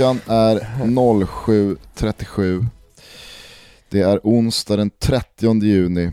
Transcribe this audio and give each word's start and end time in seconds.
Klockan 0.00 0.20
är 0.26 0.60
07.37. 0.60 2.66
Det 3.88 4.00
är 4.00 4.20
onsdag 4.22 4.76
den 4.76 4.90
30 4.90 5.64
juni 5.64 6.12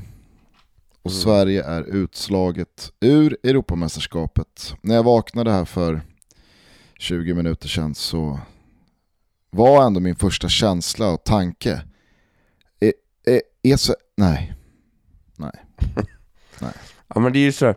och 1.01 1.11
Mm. 1.11 1.21
Sverige 1.21 1.63
är 1.63 1.83
utslaget 1.83 2.91
ur 2.99 3.37
Europamästerskapet. 3.43 4.73
När 4.81 4.95
jag 4.95 5.03
vaknade 5.03 5.51
här 5.51 5.65
för 5.65 6.01
20 6.99 7.33
minuter 7.33 7.67
sedan 7.67 7.95
så 7.95 8.39
var 9.49 9.85
ändå 9.85 9.99
min 9.99 10.15
första 10.15 10.49
känsla 10.49 11.09
och 11.09 11.23
tanke 11.23 11.81
är, 12.79 12.93
är, 13.25 13.41
är 13.63 13.77
så, 13.77 13.95
nej, 14.17 14.53
nej. 15.35 15.65
Ja 17.07 17.19
men 17.19 17.33
det 17.33 17.39
är 17.39 17.43
ju 17.43 17.51
sådär, 17.51 17.75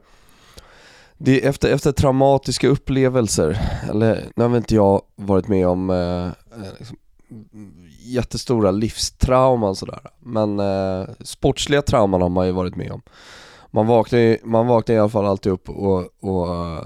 det 1.22 1.44
är 1.44 1.48
efter, 1.48 1.72
efter 1.72 1.92
traumatiska 1.92 2.68
upplevelser, 2.68 3.80
eller 3.90 4.24
nu 4.36 4.42
har 4.42 4.48
väl 4.48 4.56
inte 4.58 4.74
jag 4.74 5.02
varit 5.16 5.48
med 5.48 5.66
om 5.66 5.90
eh, 5.90 6.26
eh, 6.26 6.72
liksom, 6.78 6.96
jättestora 8.02 8.70
livstrauman 8.70 9.76
sådär, 9.76 10.00
men 10.20 10.60
eh, 10.60 11.08
sportsliga 11.20 11.82
trauman 11.82 12.22
har 12.22 12.28
man 12.28 12.46
ju 12.46 12.52
varit 12.52 12.76
med 12.76 12.92
om. 12.92 13.02
Man 13.70 13.86
vaknar 13.86 14.18
ju, 14.18 14.38
man 14.44 14.66
vaknar 14.66 14.94
i 14.94 14.98
alla 14.98 15.08
fall 15.08 15.26
alltid 15.26 15.52
upp 15.52 15.68
och, 15.68 16.04
och 16.20 16.48
eh, 16.56 16.82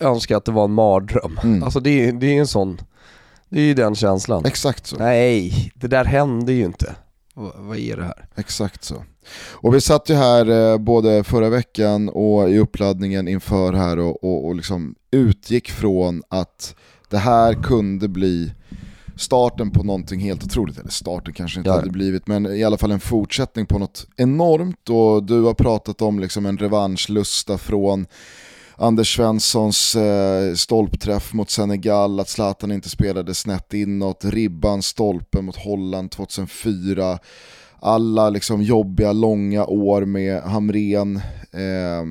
önskar 0.00 0.36
att 0.36 0.44
det 0.44 0.52
var 0.52 0.64
en 0.64 0.72
mardröm. 0.72 1.38
Mm. 1.44 1.62
Alltså 1.62 1.80
det 1.80 2.08
är, 2.08 2.12
det 2.12 2.26
är 2.26 2.40
en 2.40 2.46
sån, 2.46 2.80
det 3.48 3.60
är 3.60 3.64
ju 3.64 3.74
den 3.74 3.94
känslan. 3.94 4.44
Exakt 4.44 4.86
så. 4.86 4.96
Nej, 4.96 5.72
det 5.74 5.86
där 5.86 6.04
hände 6.04 6.52
ju 6.52 6.64
inte. 6.64 6.94
V- 7.36 7.50
vad 7.56 7.76
är 7.78 7.96
det 7.96 8.04
här? 8.04 8.28
Exakt 8.36 8.84
så. 8.84 9.04
Och 9.52 9.74
vi 9.74 9.80
satt 9.80 10.10
ju 10.10 10.14
här 10.14 10.72
eh, 10.72 10.78
både 10.78 11.24
förra 11.24 11.48
veckan 11.48 12.08
och 12.08 12.50
i 12.50 12.58
uppladdningen 12.58 13.28
inför 13.28 13.72
här 13.72 13.98
och, 13.98 14.24
och, 14.24 14.46
och 14.46 14.54
liksom 14.54 14.94
utgick 15.10 15.70
från 15.70 16.22
att 16.28 16.74
det 17.10 17.18
här 17.18 17.54
kunde 17.54 18.08
bli 18.08 18.52
starten 19.16 19.70
på 19.70 19.82
någonting 19.82 20.20
helt 20.20 20.44
otroligt. 20.44 20.78
Eller 20.78 20.90
starten 20.90 21.34
kanske 21.34 21.60
inte 21.60 21.70
Ja. 21.70 21.74
hade 21.76 21.90
blivit, 21.90 22.26
men 22.26 22.46
i 22.46 22.64
alla 22.64 22.78
fall 22.78 22.90
en 22.90 23.00
fortsättning 23.00 23.66
på 23.66 23.78
något 23.78 24.06
enormt. 24.16 24.90
Och 24.90 25.22
du 25.22 25.42
har 25.42 25.54
pratat 25.54 26.02
om 26.02 26.20
liksom 26.20 26.46
en 26.46 26.58
revanschlusta 26.58 27.58
från 27.58 28.06
Anders 28.78 29.16
Svenssons 29.16 29.96
eh, 29.96 30.54
stolpträff 30.54 31.32
mot 31.32 31.50
Senegal, 31.50 32.20
att 32.20 32.28
Zlatan 32.28 32.72
inte 32.72 32.88
spelade 32.88 33.34
snett 33.34 33.74
inåt, 33.74 34.24
ribban, 34.24 34.82
stolpen 34.82 35.44
mot 35.44 35.56
Holland 35.56 36.10
2004, 36.10 37.18
alla 37.80 38.30
liksom 38.30 38.62
jobbiga, 38.62 39.12
långa 39.12 39.64
år 39.64 40.04
med 40.04 40.42
Hamren. 40.42 41.16
eh, 41.52 42.04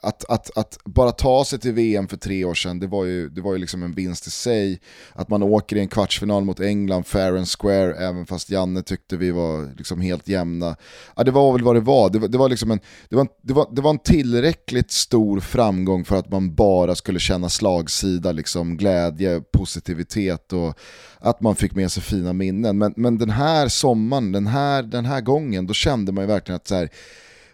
att, 0.00 0.30
att, 0.30 0.58
att 0.58 0.78
bara 0.84 1.12
ta 1.12 1.44
sig 1.44 1.58
till 1.58 1.72
VM 1.72 2.08
för 2.08 2.16
tre 2.16 2.44
år 2.44 2.54
sedan, 2.54 2.80
det 2.80 2.86
var 2.86 3.04
ju, 3.04 3.28
det 3.28 3.40
var 3.40 3.52
ju 3.52 3.58
liksom 3.58 3.82
en 3.82 3.92
vinst 3.92 4.26
i 4.26 4.30
sig. 4.30 4.80
Att 5.12 5.28
man 5.28 5.42
åker 5.42 5.76
i 5.76 5.80
en 5.80 5.88
kvartsfinal 5.88 6.44
mot 6.44 6.60
England, 6.60 7.06
fair 7.06 7.36
and 7.36 7.48
square, 7.48 7.94
även 7.94 8.26
fast 8.26 8.50
Janne 8.50 8.82
tyckte 8.82 9.16
vi 9.16 9.30
var 9.30 9.76
liksom 9.76 10.00
helt 10.00 10.28
jämna. 10.28 10.76
Ja, 11.16 11.24
det 11.24 11.30
var 11.30 11.52
väl 11.52 11.62
vad 11.62 11.76
det 11.76 11.80
var. 11.80 12.10
Det 12.10 12.18
var, 12.18 12.28
det 12.28 12.38
var, 12.38 12.48
liksom 12.48 12.70
en, 12.70 12.80
det, 13.08 13.16
var 13.16 13.22
en, 13.22 13.28
det, 13.42 13.52
var, 13.52 13.68
det 13.72 13.82
var 13.82 13.90
en 13.90 13.98
tillräckligt 13.98 14.90
stor 14.90 15.40
framgång 15.40 16.04
för 16.04 16.16
att 16.16 16.30
man 16.30 16.54
bara 16.54 16.94
skulle 16.94 17.18
känna 17.18 17.48
slagsida, 17.48 18.32
liksom 18.32 18.76
glädje, 18.76 19.40
positivitet 19.40 20.52
och 20.52 20.78
att 21.18 21.40
man 21.40 21.56
fick 21.56 21.74
med 21.74 21.92
sig 21.92 22.02
fina 22.02 22.32
minnen. 22.32 22.78
Men, 22.78 22.94
men 22.96 23.18
den 23.18 23.30
här 23.30 23.68
sommaren, 23.68 24.32
den 24.32 24.46
här, 24.46 24.82
den 24.82 25.04
här 25.04 25.20
gången, 25.20 25.66
då 25.66 25.74
kände 25.74 26.12
man 26.12 26.24
ju 26.24 26.28
verkligen 26.28 26.56
att 26.56 26.68
så 26.68 26.74
här, 26.74 26.88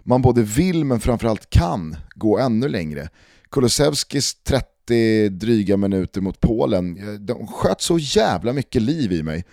man 0.08 0.22
både 0.22 0.42
vill 0.42 0.84
men 0.84 1.00
framförallt 1.00 1.50
kan 1.50 1.96
gå 2.14 2.38
ännu 2.38 2.68
längre. 2.68 3.08
Kulusevskis 3.50 4.34
30 4.44 5.28
dryga 5.28 5.76
minuter 5.76 6.20
mot 6.20 6.40
Polen, 6.40 6.96
eh, 6.96 7.14
de 7.14 7.46
sköt 7.46 7.80
så 7.80 7.98
jävla 7.98 8.52
mycket 8.52 8.82
liv 8.82 9.12
i 9.12 9.22
mig. 9.22 9.44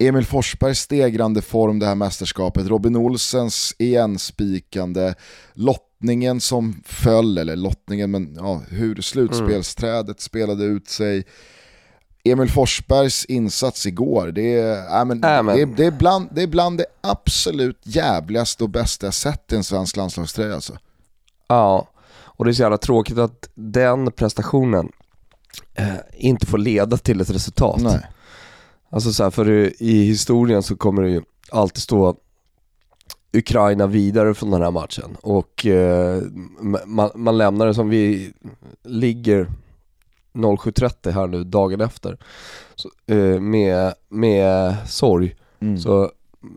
Emil 0.00 0.24
Forsbergs 0.24 0.78
stegrande 0.78 1.42
form 1.42 1.78
det 1.78 1.86
här 1.86 1.94
mästerskapet, 1.94 2.66
Robin 2.66 2.96
Olsens 2.96 3.74
igenspikande, 3.78 5.14
lottningen 5.54 6.40
som 6.40 6.82
föll, 6.84 7.38
eller 7.38 7.56
lottningen, 7.56 8.10
men 8.10 8.34
ja, 8.34 8.62
hur 8.68 9.00
slutspelsträdet 9.00 10.20
spelade 10.20 10.64
ut 10.64 10.88
sig. 10.88 11.24
Emil 12.24 12.50
Forsbergs 12.50 13.24
insats 13.24 13.86
igår, 13.86 14.26
det 14.32 14.54
är, 14.58 14.76
ja, 14.84 15.04
men, 15.04 15.24
Äh, 15.24 15.42
men- 15.42 15.56
det, 15.56 15.64
det, 15.64 15.84
är 15.86 15.90
bland, 15.90 16.28
det 16.32 16.42
är 16.42 16.46
bland 16.46 16.78
det 16.78 16.86
absolut 17.00 17.80
jävligaste 17.82 18.64
och 18.64 18.70
bästa 18.70 19.06
jag 19.06 19.14
sett 19.14 19.52
i 19.52 19.56
en 19.56 19.64
svensk 19.64 19.96
landslagströja 19.96 20.54
alltså. 20.54 20.76
Ja, 21.48 21.88
och 22.20 22.44
det 22.44 22.50
är 22.50 22.52
så 22.52 22.62
jävla 22.62 22.78
tråkigt 22.78 23.18
att 23.18 23.48
den 23.54 24.12
prestationen 24.12 24.92
eh, 25.74 25.94
inte 26.16 26.46
får 26.46 26.58
leda 26.58 26.96
till 26.96 27.20
ett 27.20 27.30
resultat. 27.30 27.80
Nej. 27.82 28.06
Alltså 28.90 29.12
så 29.12 29.22
här, 29.22 29.30
för 29.30 29.50
i- 29.50 29.76
i 29.78 30.04
historien 30.04 30.62
så 30.62 30.76
kommer 30.76 31.02
det 31.02 31.10
ju 31.10 31.22
alltid 31.50 31.82
stå 31.82 32.16
Ukraina 33.32 33.86
vidare 33.86 34.34
från 34.34 34.50
den 34.50 34.62
här 34.62 34.70
matchen 34.70 35.16
och 35.22 35.66
eh, 35.66 36.22
man, 36.86 37.10
man 37.14 37.38
lämnar 37.38 37.66
det 37.66 37.74
som 37.74 37.88
vi 37.88 38.32
ligger 38.84 39.46
07.30 40.32 41.10
här 41.10 41.26
nu 41.26 41.44
dagen 41.44 41.80
efter 41.80 42.18
så, 42.74 42.90
eh, 43.06 43.40
med, 43.40 43.94
med 44.08 44.76
sorg. 44.86 45.36
Mm. 45.60 45.78
Så 45.78 46.10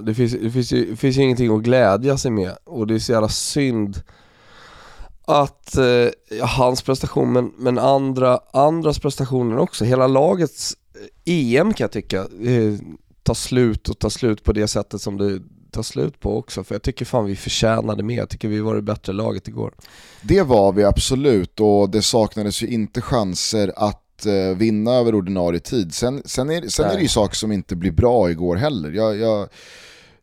det 0.03 0.13
finns, 0.13 0.33
det, 0.41 0.51
finns 0.51 0.71
ju, 0.73 0.85
det 0.89 0.95
finns 0.95 1.17
ju 1.17 1.21
ingenting 1.21 1.55
att 1.55 1.63
glädja 1.63 2.17
sig 2.17 2.31
med 2.31 2.55
och 2.63 2.87
det 2.87 2.95
är 2.95 2.99
så 2.99 3.11
jävla 3.11 3.29
synd 3.29 4.01
att 5.27 5.77
eh, 5.77 6.07
hans 6.41 6.81
prestation 6.81 7.33
men, 7.33 7.51
men 7.57 7.77
andra, 7.77 8.39
andras 8.53 8.99
prestationer 8.99 9.57
också. 9.57 9.85
Hela 9.85 10.07
lagets 10.07 10.77
eh, 11.25 11.33
EM 11.33 11.73
kan 11.73 11.83
jag 11.83 11.91
tycka 11.91 12.19
eh, 12.19 12.73
tar 13.23 13.33
slut 13.33 13.89
och 13.89 13.99
tar 13.99 14.09
slut 14.09 14.43
på 14.43 14.53
det 14.53 14.67
sättet 14.67 15.01
som 15.01 15.17
det 15.17 15.41
tar 15.75 15.83
slut 15.83 16.19
på 16.19 16.37
också. 16.37 16.63
För 16.63 16.75
jag 16.75 16.81
tycker 16.81 17.05
fan 17.05 17.25
vi 17.25 17.35
förtjänade 17.35 18.03
mer. 18.03 18.17
Jag 18.17 18.29
tycker 18.29 18.47
vi 18.47 18.59
var 18.59 18.75
det 18.75 18.81
bättre 18.81 19.13
laget 19.13 19.47
igår. 19.47 19.73
Det 20.21 20.41
var 20.41 20.73
vi 20.73 20.83
absolut 20.83 21.59
och 21.59 21.89
det 21.89 22.01
saknades 22.01 22.63
ju 22.63 22.67
inte 22.67 23.01
chanser 23.01 23.73
att 23.75 24.25
eh, 24.25 24.57
vinna 24.57 24.91
över 24.91 25.15
ordinarie 25.15 25.59
tid. 25.59 25.93
Sen, 25.93 26.21
sen, 26.25 26.49
är, 26.49 26.67
sen 26.67 26.85
är 26.85 26.95
det 26.95 27.01
ju 27.01 27.07
saker 27.07 27.35
som 27.35 27.51
inte 27.51 27.75
blir 27.75 27.91
bra 27.91 28.31
igår 28.31 28.55
heller. 28.55 28.91
Jag, 28.91 29.17
jag, 29.17 29.49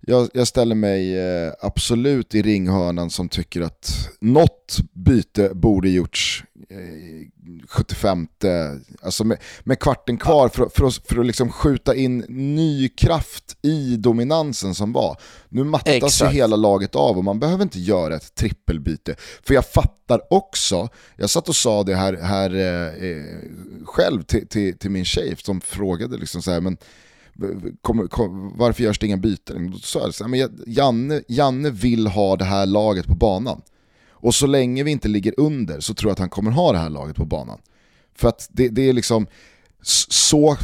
jag, 0.07 0.29
jag 0.35 0.49
ställer 0.49 0.75
mig 0.75 1.19
eh, 1.19 1.53
absolut 1.61 2.35
i 2.35 2.43
ringhörnan 2.43 3.11
som 3.11 3.29
tycker 3.29 3.61
att 3.61 4.09
något 4.21 4.79
byte 4.93 5.51
borde 5.55 5.89
gjorts 5.89 6.45
eh, 6.71 6.79
75, 7.69 8.27
alltså 9.03 9.25
med, 9.25 9.39
med 9.65 9.79
kvarten 9.79 10.17
kvar 10.19 10.49
för, 10.49 10.63
att- 10.67 10.73
för 10.75 10.87
att, 10.87 10.95
för 10.95 11.21
att 11.21 11.27
liksom 11.27 11.51
skjuta 11.53 11.95
in 11.95 12.19
ny 12.29 12.89
kraft 12.89 13.57
i 13.63 13.97
dominansen 13.97 14.75
som 14.75 14.93
var. 14.93 15.17
Nu 15.49 15.65
mattas 15.65 15.93
ju 15.95 15.97
Exakt. 16.07 16.35
hela 16.35 16.57
laget 16.57 16.95
av 16.95 17.19
och 17.19 17.25
man 17.25 17.41
behöver 17.41 17.63
inte 17.63 17.81
göra 17.81 18.17
ett 18.17 18.35
trippelbyte. 18.35 19.15
För 19.47 19.55
jag 19.55 19.67
fattar 19.67 20.21
också, 20.31 20.89
jag 21.17 21.31
satt 21.31 21.49
och 21.49 21.57
sa 21.57 21.83
det 21.83 21.95
här, 21.95 22.17
här 22.23 22.55
eh, 22.55 23.09
eh, 23.11 23.25
själv 23.85 24.23
till, 24.23 24.49
till, 24.49 24.79
till 24.79 24.91
min 24.91 25.05
tjej 25.05 25.35
som 25.45 25.61
frågade 25.61 26.17
liksom 26.17 26.43
så 26.43 26.51
här, 26.51 26.61
men 26.61 26.77
Kom, 27.83 28.09
kom, 28.09 28.53
varför 28.57 28.83
görs 28.83 28.99
det 28.99 29.07
inga 29.07 29.17
byten? 29.17 29.71
Då 29.71 29.79
sa 29.79 30.01
jag 30.01 30.15
så 30.15 30.25
här, 30.25 30.29
men 30.29 30.65
Janne, 30.67 31.23
Janne 31.29 31.71
vill 31.71 32.07
ha 32.07 32.37
det 32.37 32.45
här 32.45 32.67
laget 32.67 33.07
på 33.07 33.15
banan. 33.15 33.63
Och 34.11 34.35
så 34.35 34.47
länge 34.47 34.83
vi 34.83 34.91
inte 34.91 35.09
ligger 35.09 35.35
under 35.37 35.81
så 35.81 35.95
tror 35.95 36.09
jag 36.09 36.13
att 36.13 36.19
han 36.19 36.31
kommer 36.31 36.51
ha 36.51 36.73
det 36.73 36.79
här 36.79 36.91
laget 36.91 37.17
på 37.17 37.25
banan. 37.25 37.59
För 38.15 38.29
att 38.29 38.49
det, 38.51 38.69
det 38.69 38.89
är 38.89 38.93
liksom, 38.93 39.27
så 40.09 40.57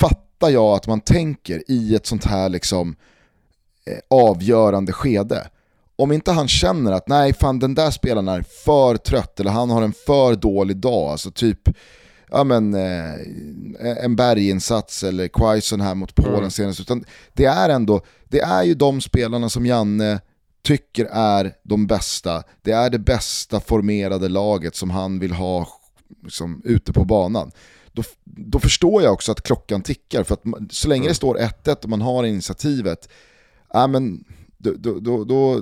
fattar 0.00 0.50
jag 0.50 0.74
att 0.76 0.86
man 0.86 1.00
tänker 1.00 1.62
i 1.70 1.94
ett 1.94 2.06
sånt 2.06 2.24
här 2.24 2.48
liksom 2.48 2.96
eh, 3.86 3.98
avgörande 4.10 4.92
skede. 4.92 5.48
Om 5.96 6.12
inte 6.12 6.32
han 6.32 6.48
känner 6.48 6.92
att 6.92 7.08
nej 7.08 7.32
fan 7.32 7.58
den 7.58 7.74
där 7.74 7.90
spelaren 7.90 8.28
är 8.28 8.42
för 8.64 8.96
trött 8.96 9.40
eller 9.40 9.50
han 9.50 9.70
har 9.70 9.82
en 9.82 9.92
för 10.06 10.34
dålig 10.34 10.76
dag, 10.76 11.10
alltså 11.10 11.30
typ 11.30 11.68
ja, 12.30 12.44
men, 12.44 12.74
eh, 12.74 14.04
en 14.04 14.16
berginsats 14.16 15.02
eller 15.04 15.28
Quaison 15.28 15.80
här 15.80 15.94
mot 15.94 16.14
Polen 16.14 16.34
Mm. 16.38 16.50
senast. 16.50 16.80
Utan 16.80 17.04
det 17.32 17.44
är 17.44 17.68
ändå, 17.68 18.00
det 18.24 18.40
är 18.40 18.62
ju 18.62 18.74
de 18.74 19.00
spelarna 19.00 19.48
som 19.48 19.66
Janne 19.66 20.20
tycker 20.62 21.04
är 21.12 21.52
de 21.62 21.86
bästa. 21.86 22.42
Det 22.62 22.72
är 22.72 22.90
det 22.90 22.98
bästa 22.98 23.60
formerade 23.60 24.28
laget 24.28 24.76
som 24.76 24.90
han 24.90 25.18
vill 25.18 25.32
ha 25.32 25.68
liksom, 26.24 26.62
ute 26.64 26.92
på 26.92 27.04
banan. 27.04 27.50
Då, 27.92 28.02
då 28.24 28.58
förstår 28.58 29.02
jag 29.02 29.12
också 29.12 29.32
att 29.32 29.42
klockan 29.42 29.82
tickar. 29.82 30.24
För 30.24 30.34
att 30.34 30.42
så 30.70 30.88
länge 30.88 31.08
det 31.08 31.14
står 31.14 31.38
1-1 31.38 31.84
och 31.84 31.90
man 31.90 32.00
har 32.00 32.24
initiativet, 32.24 33.08
ja, 33.72 33.86
men, 33.86 34.24
då, 34.58 34.72
då, 35.00 35.24
då, 35.24 35.60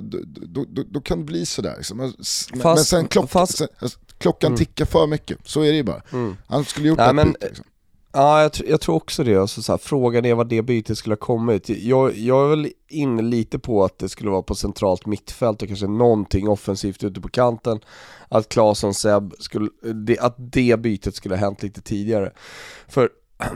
då, 0.91 1.01
kan 1.01 1.17
det 1.19 1.25
bli 1.25 1.45
sådär. 1.45 1.73
Liksom. 1.77 1.97
Men, 1.97 2.13
men 2.53 2.61
Fast- 2.61 2.87
sen, 2.89 3.07
klock, 3.07 3.29
fast- 3.29 3.57
sen 3.57 3.67
alltså, 3.79 3.99
klockan 4.17 4.47
Mm. 4.47 4.57
tickar 4.57 4.85
för 4.85 5.07
mycket, 5.07 5.37
så 5.43 5.61
är 5.61 5.67
det 5.71 5.75
ju 5.77 5.83
bara. 5.83 6.01
Mm. 6.13 6.37
Han 6.47 6.65
skulle 6.65 6.87
gjort 6.87 6.97
Nej, 6.97 7.09
ett 7.09 7.15
men- 7.15 7.27
byte. 7.31 7.47
Liksom. 7.47 7.65
Ja, 8.13 8.41
jag, 8.41 8.51
jag, 8.67 8.81
tror 8.81 8.95
också 8.95 9.23
det. 9.23 9.35
Alltså, 9.35 9.61
så 9.61 9.71
här, 9.73 9.77
frågan 9.77 10.25
är 10.25 10.33
vad 10.35 10.49
det 10.49 10.61
bytet 10.61 10.97
skulle 10.97 11.13
ha 11.13 11.17
kommit. 11.17 11.69
Jag, 11.69 12.15
jag 12.17 12.45
är 12.45 12.49
väl 12.49 12.71
inne 12.87 13.21
lite 13.21 13.59
på 13.59 13.83
att 13.83 13.99
det 13.99 14.09
skulle 14.09 14.29
vara 14.29 14.41
på 14.41 14.55
centralt 14.55 15.05
mittfält 15.05 15.61
och 15.61 15.67
kanske 15.67 15.87
någonting 15.87 16.47
offensivt 16.49 17.03
ute 17.03 17.21
på 17.21 17.29
kanten. 17.29 17.79
Att 18.29 18.49
Claesson 18.49 18.93
Seb, 18.93 19.33
skulle, 19.39 19.69
det, 20.05 20.19
att 20.19 20.35
det 20.37 20.79
bytet 20.79 21.15
skulle 21.15 21.35
ha 21.35 21.39
hänt 21.39 21.63
lite 21.63 21.81
tidigare. 21.81 22.31
För 22.87 23.09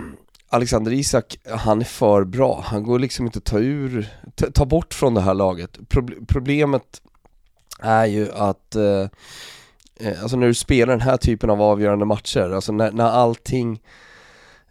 Alexander 0.50 0.92
Isak, 0.94 1.38
han 1.50 1.82
är 1.82 1.86
för 1.86 2.24
bra. 2.24 2.64
Han 2.66 2.84
går 2.84 3.00
liksom 3.00 3.26
inte 3.26 3.38
att 3.38 3.46
ta 3.46 3.60
ur, 3.60 4.10
ta, 4.36 4.52
ta 4.52 4.66
bort 4.66 4.94
från 4.94 5.14
det 5.14 5.22
här 5.22 5.34
laget. 5.34 5.90
Pro, 5.90 6.08
problemet 6.28 7.02
är 7.80 8.06
ju 8.06 8.32
att 8.32 8.76
eh, 8.76 9.08
Eh, 10.02 10.22
alltså 10.22 10.38
när 10.38 10.48
du 10.48 10.54
spelar 10.54 10.94
den 10.94 11.02
här 11.02 11.18
typen 11.18 11.50
av 11.50 11.62
avgörande 11.62 12.06
matcher, 12.06 12.50
alltså 12.50 12.72
när, 12.72 12.92
när 12.92 13.10
allting 13.10 13.82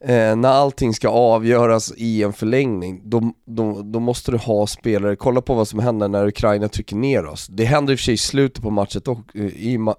eh, 0.01 0.37
när 0.37 0.49
allting 0.49 0.95
ska 0.95 1.09
avgöras 1.09 1.93
i 1.97 2.23
en 2.23 2.33
förlängning, 2.33 3.03
då, 3.05 3.33
då, 3.47 3.83
då, 3.83 4.01
måste 4.01 4.31
du 4.31 4.39
ha 4.39 4.67
spelare, 4.67 5.17
kolla 5.17 5.41
på 5.41 5.55
vad 5.55 5.69
som 5.69 5.79
händer 5.79 6.09
när 6.09 6.27
Ukraina 6.27 6.69
trycker 6.69 6.97
ner 6.97 7.27
oss. 7.27 7.47
Det 7.47 7.65
händer 7.65 7.93
i 7.93 7.97
och 7.97 7.99
för 7.99 8.05
sig 8.05 8.15
i 8.15 8.19
slutet 8.19 8.63
på 8.63 8.71
matchen 8.71 9.03
och, 9.07 9.37
eh, 9.37 9.47
i 9.47 9.79
ma 9.79 9.95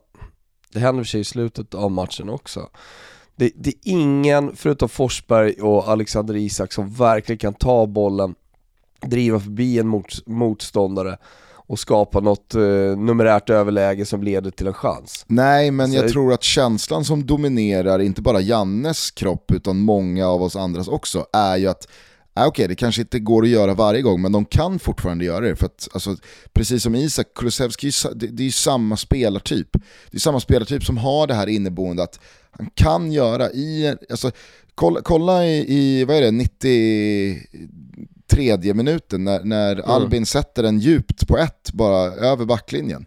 det 0.74 0.80
händer 0.80 1.02
i 1.02 1.04
och 1.04 1.08
för 1.08 1.12
sig 1.12 1.22
i 1.22 1.24
slutet 1.24 1.74
av 1.74 1.92
matchen 1.92 2.30
också. 2.30 2.70
Det, 3.36 3.52
det, 3.56 3.70
är 3.70 3.76
ingen, 3.84 4.56
förutom 4.56 4.90
Forsberg 4.90 5.54
och 5.54 5.88
Alexander 5.88 6.36
Isak, 6.36 6.74
som 6.74 6.94
verkligen 6.94 7.38
kan 7.38 7.54
ta 7.54 7.86
bollen, 7.86 8.36
driva 9.02 9.40
förbi 9.40 9.80
en 9.80 9.88
mot, 9.88 10.28
motståndare 10.28 11.18
och 11.72 11.80
skapa 11.80 12.20
något 12.20 12.56
eh, 12.56 12.62
numerärt 12.98 13.50
överläge 13.50 14.06
som 14.06 14.24
leder 14.24 14.52
till 14.52 14.68
en 14.68 14.74
chans. 14.74 15.26
Nej, 15.28 15.72
men 15.72 15.92
Så 15.92 15.98
jag 15.98 16.10
tror 16.10 16.34
att 16.34 16.44
känslan 16.44 17.06
som 17.06 17.26
dominerar, 17.26 18.00
inte 18.00 18.22
bara 18.22 18.42
Jannes 18.42 19.12
kropp, 19.12 19.52
utan 19.52 19.80
många 19.80 20.28
av 20.28 20.44
oss 20.44 20.56
andras 20.56 20.88
också, 20.88 21.26
är 21.34 21.58
ju 21.58 21.68
att 21.68 21.88
Okej, 22.34 22.48
okay, 22.48 22.68
det 22.68 22.76
kanske 22.76 23.02
inte 23.02 23.20
går 23.20 23.44
att 23.44 23.50
göra 23.50 23.74
varje 23.74 24.02
gång, 24.02 24.22
men 24.22 24.32
de 24.32 24.46
kan 24.46 24.80
fortfarande 24.80 25.26
göra 25.26 25.40
det. 25.40 25.56
För 25.56 25.66
att, 25.66 25.88
alltså, 25.94 26.16
precis 26.54 26.84
som 26.84 26.96
Isak, 26.96 27.28
Kulusevski, 27.36 27.92
det, 28.16 28.28
det 28.28 28.44
är 28.44 28.46
ju 28.46 28.52
samma 28.52 28.98
spelartyp. 28.98 29.70
Det 30.12 30.18
är 30.18 30.20
samma 30.20 30.40
spelartyp 30.40 30.84
som 30.84 30.98
har 30.98 31.28
det 31.28 31.34
här 31.34 31.48
inneboende 31.48 32.04
att 32.04 32.20
han 32.52 32.70
kan 32.76 33.12
göra 33.12 33.52
i, 33.52 33.96
alltså, 34.10 34.32
kolla, 34.76 35.02
kolla 35.04 35.46
i, 35.46 35.66
i, 35.68 36.06
vad 36.06 36.16
är 36.16 36.22
det, 36.22 36.32
90 36.32 37.48
tredje 38.32 38.74
minuten 38.74 39.24
när, 39.24 39.44
när 39.44 39.72
mm. 39.72 39.86
Albin 39.86 40.26
sätter 40.26 40.64
den 40.64 40.80
djupt 40.80 41.28
på 41.28 41.38
ett, 41.38 41.72
bara 41.74 41.98
över 42.02 42.46
backlinjen. 42.46 43.06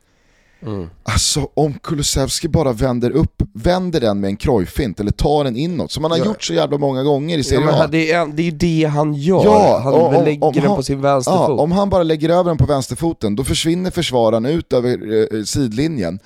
Mm. 0.67 0.91
Alltså 1.03 1.49
om 1.55 1.75
Kulusevski 1.82 2.49
bara 2.49 2.73
vänder 2.73 3.11
upp, 3.11 3.43
vänder 3.53 4.00
den 4.00 4.21
med 4.21 4.29
en 4.29 4.37
krojfint 4.37 5.00
eller 5.00 5.11
tar 5.11 5.44
den 5.44 5.56
inåt, 5.56 5.93
som 5.93 6.05
han 6.05 6.11
har 6.11 6.19
ja. 6.19 6.25
gjort 6.25 6.43
så 6.43 6.55
jävla 6.55 6.79
många 6.79 7.03
gånger 7.03 7.38
i 7.38 7.44
Serie 7.44 7.69
A. 7.69 7.76
Ja, 7.79 7.87
det, 7.87 8.12
är, 8.12 8.26
det 8.26 8.43
är 8.43 8.44
ju 8.44 8.50
det 8.50 8.85
han 8.85 9.15
gör, 9.15 9.44
ja, 9.44 9.81
han 9.85 9.94
om, 9.94 10.25
lägger 10.25 10.44
om, 10.44 10.53
den 10.53 10.62
han, 10.62 10.76
på 10.76 10.82
sin 10.82 11.00
vänsterfot. 11.00 11.49
Ja, 11.49 11.62
om 11.62 11.73
han 11.73 11.91
bara 11.91 12.03
lägger 12.03 12.29
över 12.29 12.50
den 12.50 12.59
på 12.59 12.67
vänsterfoten, 12.67 13.37
då 13.37 13.44
försvinner 13.44 13.91
försvararen 13.91 14.47
ut 14.47 14.73
över 14.73 15.23
eh, 15.35 15.43
sidlinjen 15.43 16.19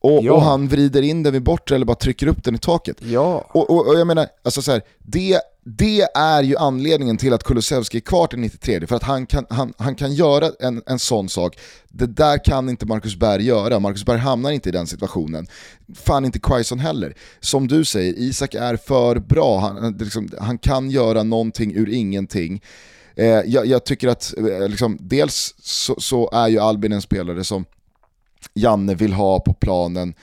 och, 0.00 0.24
ja. 0.24 0.32
och, 0.32 0.42
han 0.42 0.68
vrider 0.68 1.02
in 1.02 1.22
den 1.22 1.32
vid 1.32 1.42
bortre 1.42 1.74
eller 1.74 1.86
bara 1.86 1.96
trycker 1.96 2.26
upp 2.26 2.44
den 2.44 2.54
i 2.54 2.58
taket. 2.58 2.96
Ja. 3.00 3.50
Och, 3.50 3.70
och, 3.70 3.86
och 3.88 3.98
jag 3.98 4.06
menar, 4.06 4.26
alltså 4.44 4.62
så 4.62 4.72
här, 4.72 4.82
det, 4.98 5.40
det 5.64 6.08
är 6.14 6.42
ju 6.42 6.56
anledningen 6.56 7.16
till 7.16 7.32
att 7.32 7.44
Kulusevski 7.44 7.96
är 7.96 8.00
kvar 8.00 8.26
till 8.26 8.38
93, 8.38 8.86
för 8.86 8.96
att 8.96 9.02
han 9.02 9.26
kan, 9.26 9.46
han, 9.50 9.72
han 9.78 9.94
kan 9.94 10.14
göra 10.14 10.50
en, 10.60 10.82
en 10.86 10.98
sån 10.98 11.28
sak. 11.28 11.58
Det 11.88 12.06
där 12.06 12.44
kan 12.44 12.68
inte 12.68 12.86
Marcus 12.86 13.16
Berg 13.16 13.44
göra, 13.44 13.78
Marcus 13.78 14.04
Berg 14.04 14.18
hamnar 14.18 14.50
inte 14.50 14.68
i 14.68 14.72
den 14.72 14.86
situationen. 14.86 15.46
Fan 15.94 16.24
inte 16.24 16.38
Quaison 16.38 16.78
heller. 16.78 17.14
Som 17.40 17.68
du 17.68 17.84
säger, 17.84 18.14
Isak 18.18 18.54
är 18.54 18.76
för 18.76 19.18
bra, 19.18 19.58
han, 19.58 19.96
liksom, 19.98 20.28
han 20.40 20.58
kan 20.58 20.90
göra 20.90 21.22
någonting 21.22 21.76
ur 21.76 21.88
ingenting. 21.88 22.62
Eh, 23.16 23.26
jag, 23.26 23.66
jag, 23.66 23.84
tycker 23.84 24.08
att, 24.08 24.34
eh, 24.38 24.68
liksom, 24.68 24.98
dels 25.00 25.54
så, 25.58 25.94
så 25.98 26.30
är 26.32 26.48
ju 26.48 26.58
Albin 26.58 26.92
en 26.92 27.02
spelare 27.02 27.44
som 27.44 27.64
Janne 28.54 28.94
vill 28.94 29.12
ha 29.12 29.40
på 29.40 29.52
planen 29.52 30.14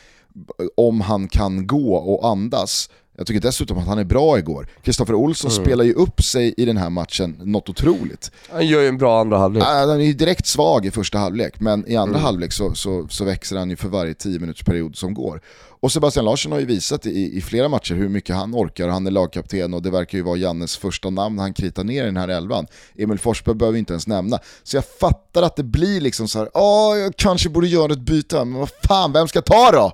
om 0.78 1.02
han 1.02 1.28
kan 1.28 1.68
gå 1.68 1.96
och 1.96 2.28
andas. 2.28 2.90
Jag 3.18 3.28
tycker 3.28 3.42
dessutom 3.42 3.78
att 3.78 3.88
han 3.88 4.00
är 4.00 4.04
bra 4.04 4.40
igår. 4.40 4.68
Kristoffer 4.84 5.14
Olsson 5.14 5.52
mm. 5.52 5.66
spelar 5.66 5.84
ju 5.84 5.94
upp 5.94 6.24
sig 6.24 6.54
i 6.58 6.66
den 6.66 6.78
här 6.78 6.90
matchen 6.90 7.36
något 7.44 7.70
otroligt. 7.70 8.32
Han 8.52 8.68
gör 8.68 8.82
ju 8.82 8.88
en 8.88 8.98
bra 8.98 9.20
andra 9.22 9.38
halvlek. 9.38 9.64
Han 9.64 9.90
är 9.90 10.00
ju 10.00 10.14
direkt 10.14 10.48
svag 10.48 10.86
i 10.86 10.92
första 10.92 11.18
halvlek, 11.18 11.60
men 11.60 11.88
i 11.88 11.96
andra 11.96 12.16
mm. 12.16 12.26
halvlek 12.26 12.54
så, 12.54 12.76
så, 12.76 13.08
så, 13.10 13.26
växer 13.26 13.58
han 13.58 13.70
ju 13.70 13.76
för 13.76 13.90
varje 13.90 14.14
10 14.14 14.40
minuters 14.40 14.64
period 14.64 14.96
som 14.96 15.14
går. 15.14 15.42
Och 15.80 15.92
Sebastian 15.92 16.26
Larsson 16.26 16.52
har 16.52 16.60
ju 16.60 16.66
visat 16.66 17.06
i, 17.06 17.38
i 17.38 17.42
flera 17.42 17.70
matcher 17.70 17.96
hur 17.96 18.10
mycket 18.10 18.36
han 18.36 18.56
orkar, 18.56 18.88
han 18.88 19.08
är 19.08 19.12
lagkapten 19.12 19.74
och 19.74 19.82
det 19.82 19.90
verkar 19.90 20.18
ju 20.18 20.24
vara 20.24 20.38
Jannes 20.38 20.78
första 20.78 21.10
namn 21.10 21.40
han 21.40 21.54
kritar 21.54 21.84
ner 21.84 22.04
i 22.04 22.06
den 22.06 22.18
här 22.18 22.28
elvan. 22.28 22.68
Emil 22.98 23.20
Forsberg 23.20 23.56
behöver 23.56 23.74
vi 23.74 23.80
inte 23.80 23.94
ens 23.94 24.08
nämna. 24.08 24.40
Så 24.64 24.78
jag 24.78 24.86
fattar 24.86 25.44
att 25.44 25.56
det 25.56 25.64
blir 25.64 26.02
liksom 26.02 26.28
så 26.28 26.40
här, 26.40 26.50
åh 26.54 26.98
jag 26.98 27.16
kanske 27.16 27.50
borde 27.50 27.68
göra 27.68 27.94
ett 27.94 28.00
byte, 28.00 28.46
men 28.46 28.60
vad 28.60 28.70
fan, 28.84 29.12
vem 29.12 29.28
ska 29.28 29.42
ta 29.42 29.72
då? 29.72 29.92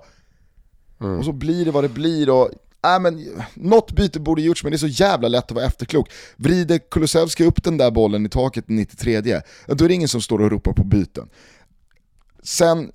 Mm. 1.06 1.20
Och 1.20 1.26
så 1.26 1.32
blir 1.32 1.66
det 1.66 1.72
vad 1.72 1.84
det 1.84 1.90
blir 1.90 2.30
och 2.30 2.50
äh, 2.86 3.00
men, 3.00 3.44
något 3.54 3.92
byte 3.92 4.20
borde 4.20 4.42
gjorts 4.42 4.64
men 4.64 4.72
det 4.72 4.76
är 4.76 4.80
så 4.80 4.88
jävla 4.88 5.28
lätt 5.28 5.46
att 5.46 5.52
vara 5.52 5.66
efterklok. 5.66 6.12
Vrider 6.36 6.78
Kulusevski 6.78 7.44
upp 7.44 7.64
den 7.64 7.78
där 7.78 7.92
bollen 7.92 8.26
i 8.26 8.30
taket 8.30 8.70
i 8.70 8.74
93, 8.74 9.22
då 9.68 9.86
är 9.86 9.88
det 9.88 9.94
ingen 9.94 10.08
som 10.08 10.22
står 10.22 10.42
och 10.42 10.52
ropar 10.52 10.74
på 10.74 10.84
byten. 10.84 11.30
Sen 12.44 12.92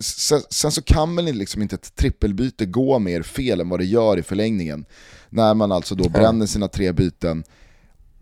Sen, 0.00 0.40
sen, 0.50 0.72
så 0.72 0.82
kan 0.82 1.16
väl 1.16 1.24
liksom 1.24 1.62
inte 1.62 1.74
ett 1.74 1.96
trippelbyte 1.96 2.66
gå 2.66 2.98
mer 2.98 3.22
fel 3.22 3.60
än 3.60 3.68
vad 3.68 3.80
det 3.80 3.84
gör 3.84 4.18
i 4.18 4.22
förlängningen. 4.22 4.84
När 5.30 5.54
man 5.54 5.72
alltså 5.72 5.94
då 5.94 6.08
bränner 6.08 6.46
sina 6.46 6.68
tre 6.68 6.92
byten. 6.92 7.44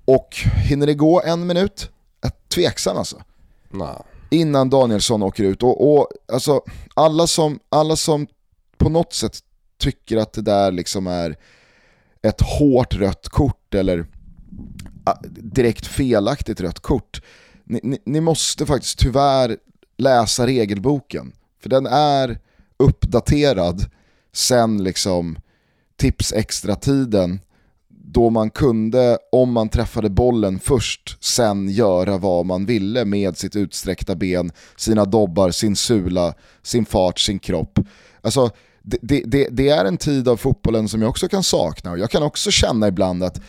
Och 0.04 0.36
hinner 0.68 0.86
det 0.86 0.94
gå 0.94 1.22
en 1.22 1.46
minut? 1.46 1.90
Är 2.20 2.30
tveksam 2.48 2.96
alltså. 2.96 3.22
Nah. 3.70 4.00
Innan 4.30 4.70
Danielsson 4.70 5.22
åker 5.22 5.44
ut. 5.44 5.62
Och, 5.62 5.98
och 5.98 6.08
alltså, 6.32 6.60
alla, 6.94 7.26
som, 7.26 7.58
alla 7.68 7.96
som 7.96 8.26
på 8.78 8.88
något 8.88 9.12
sätt 9.12 9.38
tycker 9.78 10.16
att 10.16 10.32
det 10.32 10.42
där 10.42 10.72
liksom 10.72 11.06
är 11.06 11.36
ett 12.22 12.40
hårt 12.40 12.94
rött 12.94 13.28
kort 13.28 13.74
eller 13.74 14.06
ah, 15.04 15.16
direkt 15.28 15.86
felaktigt 15.86 16.60
rött 16.60 16.80
kort. 16.80 17.22
Ni, 17.64 17.80
ni, 17.82 17.98
ni, 18.04 18.20
måste 18.20 18.66
faktiskt 18.66 18.98
tyvärr 18.98 19.56
läsa 19.96 20.46
regelboken. 20.46 21.32
För 21.62 21.68
den 21.68 21.86
är 21.86 22.38
uppdaterad 22.76 23.84
sen 24.32 24.84
liksom 24.84 25.38
tips 25.96 26.32
extra-tiden 26.32 27.40
då 27.88 28.30
man 28.30 28.50
kunde, 28.50 29.18
om 29.32 29.52
man 29.52 29.68
träffade 29.68 30.10
bollen 30.10 30.58
först, 30.58 31.24
sen 31.24 31.68
göra 31.68 32.18
vad 32.18 32.46
man 32.46 32.66
ville 32.66 33.04
med 33.04 33.36
sitt 33.36 33.56
utsträckta 33.56 34.14
ben, 34.14 34.52
sina 34.76 35.04
dobbar, 35.04 35.50
sin 35.50 35.76
sula, 35.76 36.34
sin 36.62 36.86
fart, 36.86 37.18
sin 37.18 37.38
kropp. 37.38 37.78
Alltså, 38.20 38.50
det, 38.86 39.20
det, 39.24 39.48
det, 39.50 39.68
är 39.68 39.84
en 39.84 39.96
tid 39.96 40.28
av 40.28 40.36
fotbollen 40.36 40.88
som 40.88 41.02
jag 41.02 41.08
också 41.08 41.28
kan 41.28 41.42
sakna 41.42 41.90
och 41.90 41.98
jag 41.98 42.10
kan 42.10 42.22
också 42.22 42.50
känna 42.50 42.88
ibland 42.88 43.24
att 43.24 43.40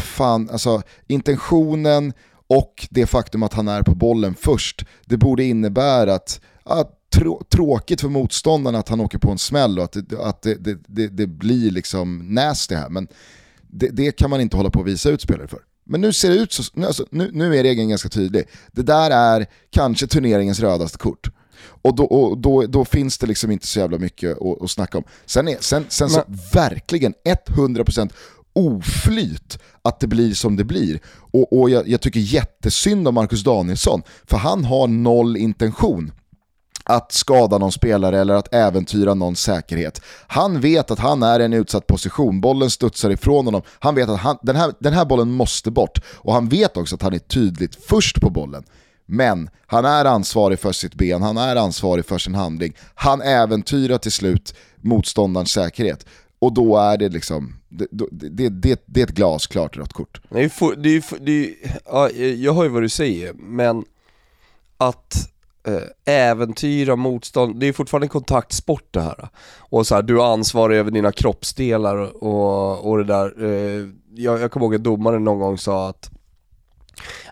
fan, 0.00 0.50
alltså, 0.50 0.82
intentionen 1.06 2.12
och 2.46 2.88
det 2.90 3.06
faktum 3.06 3.42
att 3.42 3.54
han 3.54 3.68
är 3.68 3.82
på 3.82 3.94
bollen 3.94 4.34
först, 4.34 4.84
det 5.04 5.16
borde 5.16 5.44
innebära 5.44 6.14
att, 6.14 6.40
att 6.64 7.10
trå 7.14 7.42
tråkigt 7.52 8.00
för 8.00 8.08
motståndarna 8.08 8.78
att 8.78 8.88
han 8.88 9.00
åker 9.00 9.18
på 9.18 9.30
en 9.30 9.38
smäll 9.38 9.78
och 9.78 9.84
att 9.84 9.92
det, 10.08 10.20
att 10.20 10.42
det, 10.42 10.54
det, 10.54 10.78
det, 10.86 11.08
det 11.08 11.26
blir 11.26 11.70
liksom 11.70 12.34
nasty 12.34 12.74
här. 12.74 12.88
Men 12.88 13.08
det, 13.70 13.88
det, 13.88 14.12
kan 14.12 14.30
man 14.30 14.40
inte 14.40 14.56
hålla 14.56 14.70
på 14.70 14.80
att 14.80 14.86
visa 14.86 15.10
ut 15.10 15.20
spelare 15.20 15.48
för. 15.48 15.60
Men 15.84 16.00
nu 16.00 16.12
ser 16.12 16.30
det 16.30 16.36
ut 16.36 16.52
så, 16.52 16.62
nu, 16.74 16.86
alltså, 16.86 17.06
nu, 17.10 17.30
nu 17.32 17.56
är 17.56 17.62
regeln 17.62 17.88
ganska 17.88 18.08
tydlig. 18.08 18.44
Det 18.72 18.82
där 18.82 19.10
är 19.10 19.46
kanske 19.70 20.06
turneringens 20.06 20.60
rödaste 20.60 20.98
kort. 20.98 21.30
Och 21.82 21.96
då, 21.96 22.04
och 22.04 22.38
då, 22.38 22.66
då 22.66 22.84
finns 22.84 23.18
det 23.18 23.26
liksom 23.26 23.50
inte 23.50 23.66
så 23.66 23.78
jävla 23.78 23.98
mycket 23.98 24.38
att, 24.42 24.62
att 24.62 24.70
snacka 24.70 24.98
om. 24.98 25.04
Sen, 25.26 25.48
är, 25.48 25.56
sen, 25.60 25.84
sen 25.88 26.10
så 26.10 26.22
verkligen 26.52 27.14
100% 27.24 28.12
oflyt 28.52 29.58
att 29.82 30.00
det 30.00 30.06
blir 30.06 30.34
som 30.34 30.56
det 30.56 30.64
blir. 30.64 31.00
Och, 31.32 31.60
och 31.60 31.70
jag, 31.70 31.88
jag 31.88 32.00
tycker 32.00 32.20
jättesynd 32.20 33.08
om 33.08 33.14
Marcus 33.14 33.44
Danielsson, 33.44 34.02
för 34.24 34.36
han 34.36 34.64
har 34.64 34.86
noll 34.86 35.36
intention 35.36 36.12
att 36.88 37.12
skada 37.12 37.58
någon 37.58 37.72
spelare 37.72 38.20
eller 38.20 38.34
att 38.34 38.54
äventyra 38.54 39.14
någons 39.14 39.40
säkerhet. 39.40 40.02
Han 40.26 40.60
vet 40.60 40.90
att 40.90 40.98
han 40.98 41.22
är 41.22 41.40
i 41.40 41.44
en 41.44 41.52
utsatt 41.52 41.86
position, 41.86 42.40
bollen 42.40 42.70
studsar 42.70 43.10
ifrån 43.10 43.44
honom. 43.44 43.62
Han 43.78 43.94
vet 43.94 44.08
att 44.08 44.20
han, 44.20 44.38
den, 44.42 44.56
här, 44.56 44.72
den 44.78 44.92
här 44.92 45.04
bollen 45.04 45.30
måste 45.30 45.70
bort 45.70 45.98
och 46.14 46.32
han 46.32 46.48
vet 46.48 46.76
också 46.76 46.94
att 46.94 47.02
han 47.02 47.14
är 47.14 47.18
tydligt 47.18 47.78
först 47.88 48.20
på 48.20 48.30
bollen. 48.30 48.64
Men 49.10 49.50
han 49.66 49.84
är 49.84 50.04
ansvarig 50.04 50.58
för 50.58 50.72
sitt 50.72 50.94
ben, 50.94 51.22
han 51.22 51.36
är 51.36 51.56
ansvarig 51.56 52.06
för 52.06 52.18
sin 52.18 52.34
handling. 52.34 52.72
Han 52.94 53.20
äventyrar 53.20 53.98
till 53.98 54.12
slut 54.12 54.54
motståndarens 54.76 55.50
säkerhet. 55.50 56.06
Och 56.38 56.52
då 56.52 56.76
är 56.76 56.96
det 56.96 57.08
liksom, 57.08 57.54
det, 57.68 57.86
det, 57.90 58.48
det, 58.48 58.82
det 58.86 59.00
är 59.00 59.04
ett 59.04 59.14
glasklart 59.14 59.76
rött 59.76 59.92
kort. 59.92 60.20
Nej, 60.28 60.48
för, 60.48 60.76
det 60.76 60.88
är, 60.88 61.04
det 61.20 61.48
är, 61.48 61.54
ja, 61.84 62.08
eh, 62.08 62.34
jag 62.34 62.54
hör 62.54 62.62
ju 62.62 62.68
vad 62.68 62.82
du 62.82 62.88
säger, 62.88 63.32
men 63.32 63.84
att 64.76 65.14
eh, 65.66 66.14
äventyra 66.14 66.96
motstånd, 66.96 67.60
det 67.60 67.66
är 67.66 67.72
fortfarande 67.72 68.04
en 68.04 68.08
kontaktsport 68.08 68.88
det 68.90 69.00
här. 69.00 69.28
Och 69.58 69.86
så 69.86 69.94
här, 69.94 70.02
du 70.02 70.16
har 70.16 70.32
ansvar 70.32 70.70
över 70.70 70.90
dina 70.90 71.12
kroppsdelar 71.12 72.24
och, 72.24 72.90
och 72.90 72.98
det 72.98 73.04
där. 73.04 73.44
Eh, 73.44 73.88
jag, 74.14 74.40
jag 74.40 74.50
kommer 74.50 74.66
ihåg 74.66 74.74
att 74.74 74.84
domaren 74.84 75.24
någon 75.24 75.38
gång 75.38 75.58
sa 75.58 75.88
att 75.88 76.10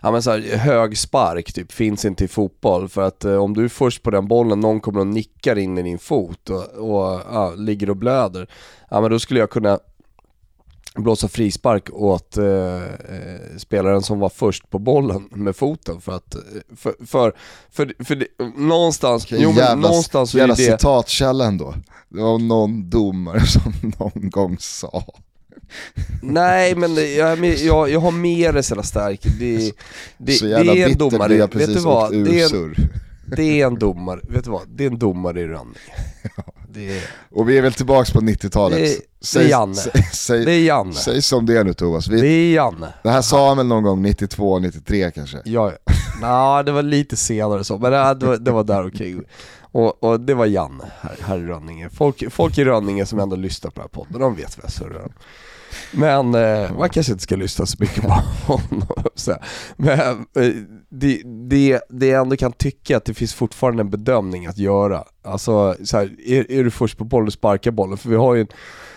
Ja 0.01 0.11
men 0.11 0.23
så 0.23 0.31
här, 0.31 0.57
hög 0.57 0.97
spark 0.97 1.53
typ 1.53 1.71
finns 1.71 2.05
inte 2.05 2.25
i 2.25 2.27
fotboll 2.27 2.89
för 2.89 3.01
att 3.01 3.25
eh, 3.25 3.35
om 3.35 3.53
du 3.53 3.63
är 3.63 3.69
först 3.69 4.03
på 4.03 4.11
den 4.11 4.27
bollen, 4.27 4.59
någon 4.59 4.79
kommer 4.79 4.99
och 4.99 5.07
nickar 5.07 5.57
in 5.57 5.77
i 5.77 5.83
din 5.83 5.99
fot 5.99 6.49
och, 6.49 6.63
och 6.63 7.21
ja, 7.31 7.53
ligger 7.57 7.89
och 7.89 7.97
blöder. 7.97 8.47
Ja 8.89 9.01
men 9.01 9.11
då 9.11 9.19
skulle 9.19 9.39
jag 9.39 9.49
kunna 9.49 9.79
blåsa 11.01 11.27
frispark 11.27 11.89
åt 11.93 12.37
eh, 12.37 12.45
eh, 12.45 13.57
spelaren 13.57 14.01
som 14.01 14.19
var 14.19 14.29
först 14.29 14.69
på 14.69 14.79
bollen 14.79 15.29
med 15.31 15.55
foten 15.55 16.01
för 16.01 16.15
att, 16.15 16.35
eh, 16.35 16.41
för, 16.75 17.05
för, 17.05 17.33
för, 17.71 17.93
för 18.03 18.15
det, 18.15 18.27
någonstans, 18.55 19.25
okay, 19.25 19.39
jo, 19.41 19.49
jävla, 19.49 19.75
någonstans 19.75 20.31
så 20.31 20.39
är 20.39 20.47
det... 20.47 20.55
citatkälla 20.55 21.45
ändå. 21.45 21.73
Det 22.09 22.21
var 22.21 22.39
någon 22.39 22.89
domare 22.89 23.41
som 23.45 23.73
någon 23.99 24.29
gång 24.29 24.57
sa. 24.59 25.03
Nej 26.21 26.75
men 26.75 26.95
jag, 26.95 27.45
jag, 27.45 27.89
jag 27.89 27.99
har 27.99 28.11
mer 28.11 28.53
det 28.53 28.63
sådär 28.63 28.81
starkt, 28.81 29.23
det, 29.39 29.71
det, 30.17 30.31
så 30.31 30.47
jävla 30.47 30.73
det 30.73 30.81
är 30.81 30.89
en 30.89 30.97
domare, 30.97 31.47
vet 31.47 31.73
du 31.73 31.79
vad? 31.79 32.11
Det 32.11 32.41
är 32.41 32.55
en, 32.55 32.75
det 33.25 33.61
är 33.61 33.67
en 33.67 33.79
domare, 33.79 34.19
vet 34.23 34.43
du 34.43 34.49
vad? 34.49 34.67
Det 34.67 34.83
är 34.83 34.87
en 34.91 34.99
domare 34.99 35.41
i 35.41 35.47
Rönninge. 35.47 35.79
Är... 36.77 37.03
Och 37.31 37.49
vi 37.49 37.57
är 37.57 37.61
väl 37.61 37.73
tillbaka 37.73 38.13
på 38.13 38.19
90-talet. 38.19 38.79
Det, 38.79 38.99
det, 39.33 39.45
är 39.45 39.49
Janne. 39.49 39.75
Säg, 39.75 40.03
säg, 40.13 40.45
det 40.45 40.51
är 40.51 40.63
Janne. 40.63 40.93
Säg 40.93 41.21
som 41.21 41.45
det 41.45 41.57
är 41.57 41.63
nu 41.63 41.73
Thomas. 41.73 42.07
Vi, 42.07 42.21
det 42.21 42.27
är 42.27 42.53
Janne. 42.53 42.93
Det 43.03 43.09
här 43.09 43.21
sa 43.21 43.47
han 43.47 43.57
väl 43.57 43.65
någon 43.65 43.83
gång 43.83 44.01
92, 44.01 44.59
93 44.59 45.11
kanske? 45.11 45.37
Ja, 45.45 45.73
ja. 46.21 46.63
det 46.63 46.71
var 46.71 46.81
lite 46.81 47.17
senare 47.17 47.63
så, 47.63 47.77
men 47.77 47.91
det, 47.91 48.13
det, 48.13 48.25
var, 48.25 48.37
det 48.37 48.51
var 48.51 48.63
där 48.63 48.87
okej. 48.87 49.17
Och, 49.59 50.03
och, 50.03 50.19
det 50.19 50.33
var 50.33 50.45
Janne 50.45 50.83
här, 51.01 51.15
här 51.21 51.37
i 51.37 51.45
Rönninge. 51.45 51.89
Folk, 51.89 52.23
folk 52.31 52.57
i 52.57 52.65
Rönninge 52.65 53.05
som 53.05 53.19
ändå 53.19 53.35
lyssnar 53.35 53.71
på 53.71 53.81
den 53.81 53.89
här 53.93 54.03
podden, 54.03 54.21
de 54.21 54.35
vet 54.35 54.57
vad 54.57 54.65
jag 54.65 54.71
surrar 54.71 55.03
om. 55.03 55.11
Men 55.91 56.35
eh, 56.35 56.77
man 56.77 56.89
kanske 56.89 57.11
inte 57.11 57.23
ska 57.23 57.35
lyssna 57.35 57.65
så 57.65 57.77
mycket 57.79 58.03
på 58.03 58.09
honom. 58.53 58.87
Så. 59.15 59.35
Men 59.77 59.99
eh, 59.99 60.53
det, 60.89 61.21
det, 61.49 61.81
det 61.89 62.07
jag 62.07 62.21
ändå 62.21 62.35
kan 62.35 62.51
tycka 62.51 62.97
att 62.97 63.05
det 63.05 63.13
finns 63.13 63.33
fortfarande 63.33 63.81
en 63.81 63.89
bedömning 63.89 64.45
att 64.45 64.57
göra. 64.57 65.03
Alltså, 65.23 65.75
så 65.83 65.97
här, 65.97 66.15
är, 66.27 66.51
är 66.51 66.63
du 66.63 66.71
först 66.71 66.97
på 66.97 67.03
bollen 67.03 67.31
sparkar 67.31 67.71
bollen? 67.71 67.97
För 67.97 68.09
vi 68.09 68.15
har 68.15 68.35
ju 68.35 68.41
en 68.41 68.47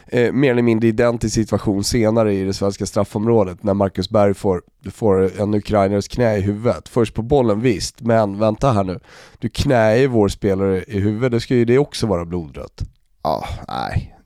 eh, 0.06 0.32
mer 0.32 0.50
eller 0.50 0.62
mindre 0.62 0.88
identisk 0.88 1.34
situation 1.34 1.84
senare 1.84 2.34
i 2.34 2.44
det 2.44 2.54
svenska 2.54 2.86
straffområdet 2.86 3.62
när 3.62 3.74
Marcus 3.74 4.10
Berg 4.10 4.34
får, 4.34 4.62
får 4.92 5.40
en 5.40 5.54
ukrainares 5.54 6.08
knä 6.08 6.36
i 6.36 6.40
huvudet. 6.40 6.88
Först 6.88 7.14
på 7.14 7.22
bollen 7.22 7.60
visst, 7.60 8.00
men 8.00 8.38
vänta 8.38 8.72
här 8.72 8.84
nu. 8.84 9.00
Du 9.38 9.48
knäar 9.48 10.06
vår 10.06 10.28
spelare 10.28 10.84
i 10.86 11.00
huvudet, 11.00 11.32
då 11.32 11.40
ska 11.40 11.54
ju 11.54 11.64
det 11.64 11.78
också 11.78 12.06
vara 12.06 12.24
blodrött. 12.24 12.82
Ja, 13.22 13.44
nej. 13.68 14.16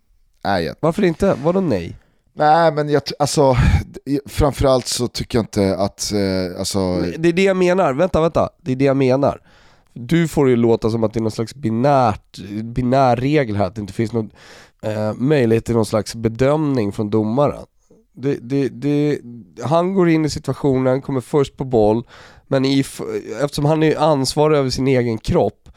nej. 0.45 0.75
Varför 0.81 1.05
inte? 1.05 1.37
Vadå 1.43 1.61
nej? 1.61 1.97
Nej 2.37 2.73
men 2.73 2.89
jag, 2.89 3.03
alltså, 3.19 3.57
framförallt 4.27 4.87
så 4.87 5.09
tycker 5.09 5.39
jag 5.39 5.43
inte 5.43 5.77
att, 5.77 6.13
eh, 6.13 6.59
alltså... 6.59 7.01
Det 7.19 7.29
är 7.29 7.33
det 7.33 7.43
jag 7.43 7.57
menar, 7.57 7.93
vänta 7.93 8.21
vänta, 8.21 8.49
det 8.63 8.73
är 8.73 8.77
det 8.77 8.85
jag 8.85 8.97
menar. 8.97 9.41
Du 9.93 10.29
får 10.29 10.47
det 10.47 10.57
låta 10.57 10.91
som 10.91 11.05
att 11.05 11.13
det 11.13 11.19
är 11.19 11.23
någon 11.23 11.31
slags 11.31 11.55
binärt, 11.55 12.39
binär 12.63 13.17
regel 13.17 13.57
här, 13.57 13.67
att 13.67 13.75
det 13.75 13.81
inte 13.81 13.93
finns 13.93 14.13
någon 14.13 14.31
eh, 14.83 15.15
möjlighet 15.15 15.65
till 15.65 15.75
någon 15.75 15.87
slags 15.87 16.15
bedömning 16.15 16.93
från 16.93 17.11
domaren. 17.11 17.65
Det, 18.13 18.35
det, 18.35 18.69
det, 18.69 19.19
han 19.63 19.95
går 19.95 20.09
in 20.09 20.25
i 20.25 20.31
situationen, 20.31 21.03
kommer 21.03 21.21
först 21.21 21.57
på 21.57 21.65
boll, 21.65 22.07
men 22.47 22.65
i, 22.65 22.85
eftersom 23.43 23.65
han 23.65 23.83
är 23.83 23.97
ansvarig 23.97 24.59
över 24.59 24.71
sin 24.71 24.89
egen 24.89 25.19
kropp 25.19 25.69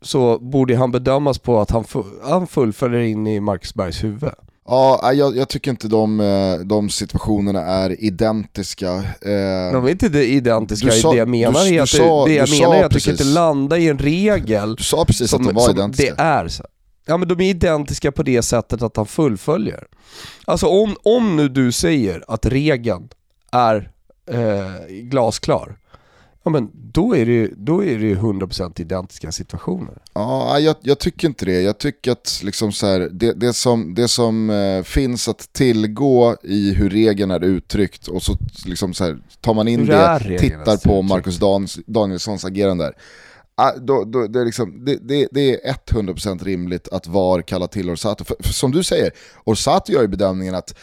så 0.00 0.38
borde 0.38 0.76
han 0.76 0.90
bedömas 0.90 1.38
på 1.38 1.60
att 1.60 1.70
han, 1.70 1.84
han 2.22 2.46
fullföljer 2.46 3.00
in 3.00 3.26
i 3.26 3.40
Marcus 3.40 3.74
Bergs 3.74 4.04
huvud. 4.04 4.30
Ja, 4.68 5.12
jag, 5.12 5.36
jag, 5.36 5.48
tycker 5.48 5.70
inte 5.70 5.88
de, 5.88 6.20
eh, 6.20 6.58
de 6.58 6.90
situationerna 6.90 7.60
är 7.60 8.04
identiska. 8.04 8.94
Eh, 8.94 9.72
de 9.72 9.84
är 9.84 9.88
inte 9.88 10.06
identiska 10.06 10.90
sa, 10.90 11.12
i 11.12 11.12
det 11.12 11.18
jag 11.18 11.28
menar 11.28 11.64
du, 11.64 11.76
är 11.76 11.82
att, 11.82 11.88
sa, 11.88 12.26
det 12.26 12.34
jag 12.34 12.50
menar 12.50 12.74
är 12.74 12.84
att 12.84 12.92
precis, 12.92 13.04
du 13.04 13.16
kan 13.16 13.26
inte 13.26 13.34
landa 13.34 13.78
i 13.78 13.88
en 13.88 13.98
regel 13.98 14.76
Du 14.76 14.82
sa 14.82 15.04
precis 15.04 15.30
som, 15.30 15.40
att 15.40 15.46
de 15.48 15.54
var 15.54 15.70
identiska. 15.70 16.14
Det 16.14 16.22
är 16.22 16.48
så. 16.48 16.64
Ja 17.06 17.16
men 17.16 17.28
de 17.28 17.40
är 17.40 17.50
identiska 17.50 18.12
på 18.12 18.22
det 18.22 18.42
sättet 18.42 18.82
att 18.82 18.96
han 18.96 19.06
fullföljer. 19.06 19.84
Alltså 20.44 20.66
om, 20.66 20.96
om 21.02 21.36
nu 21.36 21.48
du 21.48 21.72
säger 21.72 22.24
att 22.28 22.46
regeln 22.46 23.08
är 23.52 23.90
eh, 24.30 24.86
glasklar, 24.88 25.78
ja 26.46 26.50
men 26.50 26.70
då 26.74 27.16
är 27.16 27.26
det, 27.26 27.50
då 27.56 27.84
är 27.84 27.98
det 27.98 28.14
100% 28.14 28.80
identiska 28.80 29.32
situationer. 29.32 30.02
Ja, 30.12 30.58
jag, 30.58 30.76
jag, 30.80 30.98
tycker 30.98 31.28
inte 31.28 31.44
det. 31.44 31.60
Jag 31.60 31.78
tycker 31.78 32.12
att 32.12 32.40
liksom 32.42 32.72
så 32.72 32.86
här, 32.86 33.08
det, 33.12 33.32
det 33.32 33.52
som, 33.52 33.94
det 33.94 34.08
som 34.08 34.50
eh, 34.50 34.82
finns 34.82 35.28
att 35.28 35.52
tillgå 35.52 36.36
i 36.42 36.72
hur 36.74 36.90
regeln 36.90 37.30
är 37.30 37.44
uttryckt 37.44 38.08
och 38.08 38.22
så, 38.22 38.36
liksom 38.66 38.94
så 38.94 39.04
här, 39.04 39.18
tar 39.40 39.54
man 39.54 39.68
in 39.68 39.86
det, 39.86 40.38
tittar 40.38 40.76
på 40.76 41.02
Marcus 41.02 41.38
Dan, 41.38 41.66
Danielssons 41.86 42.44
agerande 42.44 42.84
där. 42.84 42.94
Ah, 43.54 43.72
då, 43.76 44.04
då, 44.04 44.26
det, 44.26 44.40
är 44.40 44.44
liksom, 44.44 44.84
det, 44.84 44.96
det, 45.08 45.28
det, 45.30 45.68
är 45.68 45.74
100% 45.74 46.44
rimligt 46.44 46.88
att 46.88 47.06
VAR 47.06 47.42
kallar 47.42 47.66
till 47.66 47.90
Orsato. 47.90 48.24
För, 48.24 48.36
för, 48.40 48.52
som 48.52 48.72
du 48.72 48.82
säger, 48.82 49.10
Orsato 49.44 49.92
gör 49.92 50.02
ju 50.02 50.08
bedömningen 50.08 50.54
att 50.54 50.74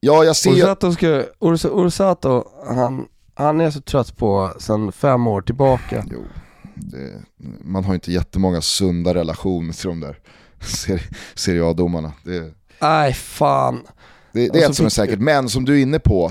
Ja, 0.00 0.24
jag 0.24 0.36
ser 0.36 0.50
Orsato, 0.50 0.92
ska, 0.92 1.24
Orsato 1.70 2.44
han, 2.66 3.06
han 3.38 3.60
är 3.60 3.70
så 3.70 3.80
trött 3.80 4.16
på 4.16 4.52
sen 4.58 4.92
fem 4.92 5.26
år 5.26 5.40
tillbaka. 5.42 6.04
Jo, 6.10 6.24
det, 6.74 7.12
man 7.64 7.84
har 7.84 7.94
inte 7.94 8.12
jättemånga 8.12 8.60
sunda 8.60 9.14
relationer 9.14 9.72
till 9.72 9.88
de 9.88 10.00
där 10.00 10.18
Serie 11.34 11.64
A-domarna. 11.64 12.12
Nej, 12.80 13.12
fan. 13.12 13.80
Det, 14.32 14.48
det 14.48 14.62
är 14.62 14.68
ett 14.68 14.74
som 14.74 14.86
är 14.86 14.90
säkert, 14.90 15.18
men 15.18 15.48
som 15.48 15.64
du 15.64 15.78
är 15.78 15.82
inne 15.82 15.98
på. 15.98 16.30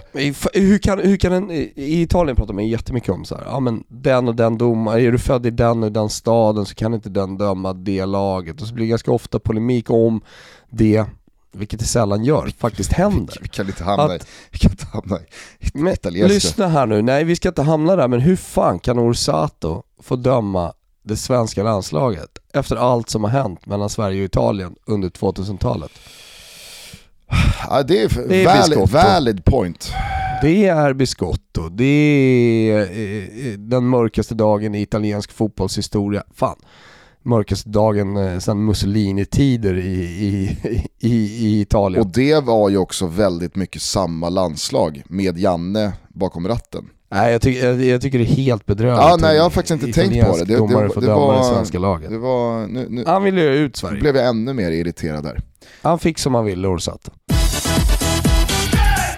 Hur 0.53 0.77
kan, 0.77 1.00
hur 1.00 1.17
kan 1.17 1.33
en, 1.33 1.51
I 1.51 2.01
Italien 2.01 2.35
pratar 2.35 2.53
man 2.53 2.67
jättemycket 2.67 3.09
om 3.09 3.25
så 3.25 3.35
här, 3.35 3.43
ja 3.45 3.59
men 3.59 3.83
den 3.88 4.27
och 4.27 4.35
den 4.35 4.57
domaren, 4.57 5.05
är 5.05 5.12
du 5.12 5.17
född 5.17 5.45
i 5.45 5.51
den 5.51 5.83
och 5.83 5.91
den 5.91 6.09
staden 6.09 6.65
så 6.65 6.75
kan 6.75 6.93
inte 6.93 7.09
den 7.09 7.38
döma 7.38 7.74
det 7.74 8.05
laget. 8.05 8.62
Och 8.62 8.67
så 8.67 8.74
blir 8.74 8.85
det 8.85 8.89
ganska 8.89 9.12
ofta 9.12 9.39
polemik 9.39 9.89
om 9.89 10.21
det 10.69 11.05
vilket 11.55 11.79
det 11.79 11.85
sällan 11.85 12.24
gör, 12.24 12.51
faktiskt 12.57 12.93
händer. 12.93 13.38
Vi 13.41 13.47
kan 13.47 13.67
inte 13.67 13.83
hamna, 13.83 14.03
att, 14.03 14.21
i, 14.21 14.25
vi 14.51 14.57
kan 14.57 14.71
inte 14.71 14.85
hamna 14.85 15.19
i 15.59 15.69
men, 15.74 15.93
italienska. 15.93 16.33
Lyssna 16.33 16.67
här 16.67 16.85
nu, 16.85 17.01
nej 17.01 17.24
vi 17.24 17.35
ska 17.35 17.47
inte 17.47 17.62
hamna 17.62 17.95
där, 17.95 18.07
men 18.07 18.19
hur 18.19 18.35
fan 18.35 18.79
kan 18.79 19.00
Orsato 19.00 19.83
få 20.03 20.15
döma 20.15 20.74
det 21.03 21.17
svenska 21.17 21.63
landslaget 21.63 22.29
efter 22.53 22.75
allt 22.75 23.09
som 23.09 23.24
har 23.24 23.31
hänt 23.31 23.65
mellan 23.65 23.89
Sverige 23.89 24.21
och 24.21 24.25
Italien 24.25 24.75
under 24.85 25.09
2000-talet? 25.09 25.91
Ja, 27.69 27.83
det 27.83 28.03
är, 28.03 28.27
det 28.29 28.43
är 28.43 28.59
valid, 28.59 28.89
valid 28.89 29.45
point. 29.45 29.93
Det 30.41 30.65
är 30.67 30.93
Biscotto, 30.93 31.69
det 31.69 31.85
är 31.85 32.79
eh, 32.79 33.47
eh, 33.47 33.59
den 33.59 33.88
mörkaste 33.88 34.35
dagen 34.35 34.75
i 34.75 34.81
italiensk 34.81 35.31
fotbollshistoria. 35.31 36.24
Fan 36.35 36.57
mörkaste 37.25 37.70
dagen 37.70 38.17
eh, 38.17 38.39
sedan 38.39 38.65
Mussolini-tider 38.65 39.77
i, 39.77 40.00
i, 40.03 40.58
i, 41.00 41.15
i, 41.48 41.62
Italien. 41.62 42.01
Och 42.01 42.08
det 42.08 42.44
var 42.44 42.70
ju 42.70 42.77
också 42.77 43.05
väldigt 43.05 43.55
mycket 43.55 43.82
samma 43.82 44.29
landslag 44.29 45.03
med 45.08 45.38
Janne 45.38 45.94
bakom 46.10 46.48
ratten. 46.48 46.89
Nej 47.12 47.32
jag, 47.32 47.41
tycker, 47.41 47.67
jag, 47.67 47.84
jag 47.84 48.01
tycker 48.01 48.20
det 48.20 48.25
är 48.25 48.36
helt 48.36 48.65
bedrövligt. 48.65 49.01
Ja, 49.01 49.17
nej 49.22 49.36
jag 49.36 49.44
har 49.44 49.50
faktiskt 49.50 49.84
inte 49.84 50.01
tänkt 50.01 50.25
på 50.25 50.38
det. 50.38 50.46
Det, 50.46 50.53
det, 50.53 50.67
det, 50.67 51.01
det 51.01 51.08
var, 51.08 51.38
det 51.38 51.44
svenska 51.44 51.79
laget. 51.79 52.10
Det 52.10 52.17
var, 52.17 52.67
nu, 52.67 52.88
nu, 52.89 53.03
han 53.05 53.24
ville 53.24 53.41
ju 53.41 53.55
ut 53.55 53.75
Sverige. 53.75 54.00
Blev 54.01 54.15
jag 54.15 54.27
ännu 54.27 54.53
mer 54.53 54.72
irriterad 54.72 55.24
där. 55.24 55.41
Han 55.82 56.00
fick 56.00 56.20
som 56.20 56.36
han 56.36 56.46
ville 56.46 56.67
Orsato. 56.67 57.12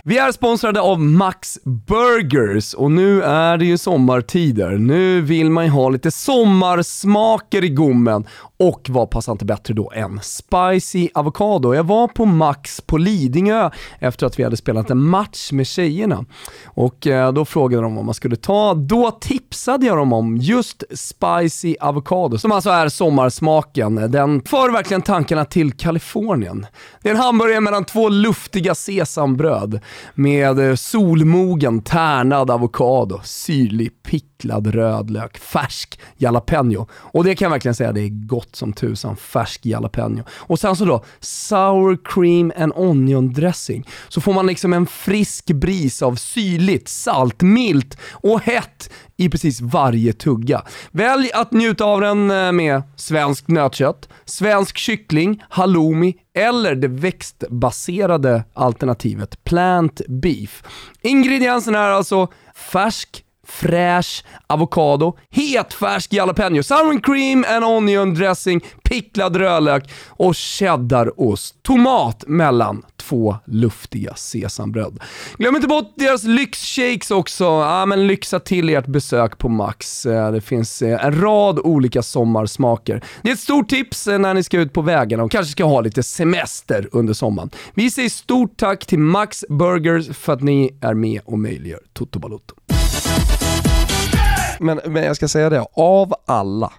Vi 0.07 0.17
är 0.17 0.31
sponsrade 0.31 0.81
av 0.81 0.99
Max 0.99 1.59
Burgers 1.63 2.73
och 2.73 2.91
nu 2.91 3.23
är 3.23 3.57
det 3.57 3.65
ju 3.65 3.77
sommartider. 3.77 4.77
Nu 4.77 5.21
vill 5.21 5.49
man 5.49 5.65
ju 5.65 5.71
ha 5.71 5.89
lite 5.89 6.11
sommarsmaker 6.11 7.63
i 7.63 7.69
gommen 7.69 8.25
och 8.59 8.87
vad 8.89 9.09
passar 9.09 9.31
inte 9.31 9.45
bättre 9.45 9.73
då 9.73 9.91
än 9.91 10.19
spicy 10.23 11.09
avokado? 11.13 11.73
Jag 11.73 11.83
var 11.83 12.07
på 12.07 12.25
Max 12.25 12.81
på 12.81 12.97
Lidingö 12.97 13.69
efter 13.99 14.25
att 14.25 14.39
vi 14.39 14.43
hade 14.43 14.57
spelat 14.57 14.89
en 14.89 15.03
match 15.03 15.51
med 15.51 15.67
tjejerna 15.67 16.25
och 16.65 17.07
eh, 17.07 17.33
då 17.33 17.45
frågade 17.45 17.83
de 17.83 17.95
vad 17.95 18.05
man 18.05 18.13
skulle 18.13 18.35
ta. 18.35 18.73
Då 18.73 19.11
tipsade 19.11 19.85
jag 19.85 19.97
dem 19.97 20.13
om 20.13 20.37
just 20.37 20.83
spicy 20.95 21.75
avokado 21.79 22.37
som 22.37 22.51
alltså 22.51 22.69
är 22.69 22.89
sommarsmaken. 22.89 24.11
Den 24.11 24.41
för 24.41 24.71
verkligen 24.71 25.01
tankarna 25.01 25.45
till 25.45 25.71
Kalifornien. 25.71 26.65
Det 27.01 27.09
är 27.09 27.13
en 27.13 27.21
hamburgare 27.21 27.61
mellan 27.61 27.85
två 27.85 28.09
luftiga 28.09 28.75
sesambröd 28.75 29.79
med 30.13 30.59
eh, 30.59 30.75
solmogen 30.75 31.81
tärnad 31.81 32.51
avokado, 32.51 33.21
syrlig 33.23 34.03
picklad 34.03 34.67
rödlök, 34.67 35.37
färsk 35.37 35.99
jalapeno. 36.17 36.87
Och 36.93 37.23
det 37.23 37.35
kan 37.35 37.45
jag 37.45 37.51
verkligen 37.51 37.75
säga, 37.75 37.91
det 37.91 38.01
är 38.01 38.27
gott 38.27 38.55
som 38.55 38.73
tusan, 38.73 39.15
färsk 39.15 39.65
jalapeno. 39.65 40.23
Och 40.31 40.59
sen 40.59 40.75
så 40.75 40.85
då, 40.85 41.03
sour 41.19 41.97
cream 42.03 42.51
and 42.57 42.73
onion 42.75 43.33
dressing. 43.33 43.87
Så 44.07 44.21
får 44.21 44.33
man 44.33 44.47
liksom 44.47 44.73
en 44.73 44.85
frisk 44.85 45.45
bris 45.45 46.01
av 46.01 46.15
syrligt, 46.15 46.87
salt, 46.87 47.41
milt 47.41 47.97
och 48.11 48.41
hett 48.41 48.89
i 49.17 49.29
precis 49.29 49.61
varje 49.61 50.13
tugga. 50.13 50.61
Välj 50.91 51.31
att 51.33 51.51
njuta 51.51 51.85
av 51.85 52.01
den 52.01 52.31
eh, 52.31 52.51
med 52.51 52.81
svenskt 52.95 53.47
nötkött, 53.47 54.09
svensk 54.25 54.77
kyckling, 54.77 55.43
halloumi 55.49 56.15
eller 56.37 56.75
det 56.75 56.87
växtbaserade 56.87 58.43
alternativet 58.53 59.43
plant 59.43 60.01
beef. 60.07 60.63
Ingredienserna 61.01 61.79
är 61.79 61.89
alltså 61.89 62.27
färsk 62.55 63.23
fräsch 63.47 64.23
avokado, 64.47 65.17
hetfärsk 65.29 66.13
jalapeno, 66.13 66.63
sour 66.63 66.99
cream 67.01 67.45
and 67.49 67.65
onion 67.65 68.13
dressing, 68.13 68.61
picklad 68.83 69.35
rödlök 69.35 69.89
och 70.07 70.35
cheddarost. 70.35 71.63
Tomat 71.63 72.23
mellan 72.27 72.85
två 72.97 73.35
luftiga 73.45 74.15
sesambröd. 74.15 74.99
Glöm 75.37 75.55
inte 75.55 75.67
bort 75.67 75.93
deras 75.95 76.23
lyxshakes 76.23 77.11
också. 77.11 77.43
Ja, 77.43 77.85
men 77.85 78.07
lyxa 78.07 78.39
till 78.39 78.69
ert 78.69 78.87
besök 78.87 79.37
på 79.37 79.49
Max. 79.49 80.05
Eh, 80.05 80.31
det 80.31 80.41
finns 80.41 80.81
eh, 80.81 81.05
en 81.05 81.21
rad 81.21 81.59
olika 81.59 82.03
sommarsmaker. 82.03 83.03
Det 83.21 83.29
är 83.29 83.33
ett 83.33 83.39
stort 83.39 83.69
tips 83.69 84.07
eh, 84.07 84.19
när 84.19 84.33
ni 84.33 84.43
ska 84.43 84.59
ut 84.59 84.73
på 84.73 84.81
vägarna 84.81 85.23
och 85.23 85.31
kanske 85.31 85.51
ska 85.51 85.65
ha 85.65 85.81
lite 85.81 86.03
semester 86.03 86.89
under 86.91 87.13
sommaren. 87.13 87.49
Vi 87.73 87.91
säger 87.91 88.09
stort 88.09 88.57
tack 88.57 88.85
till 88.85 88.99
Max 88.99 89.45
Burgers 89.49 90.17
för 90.17 90.33
att 90.33 90.41
ni 90.41 90.77
är 90.81 90.93
med 90.93 91.21
och 91.25 91.39
möjliggör 91.39 91.79
Toto 91.93 92.19
Balotto. 92.19 92.56
Men, 94.59 94.79
men 94.85 95.03
jag 95.03 95.15
ska 95.15 95.27
säga 95.27 95.49
det, 95.49 95.65
av 95.73 96.13
alla 96.25 96.73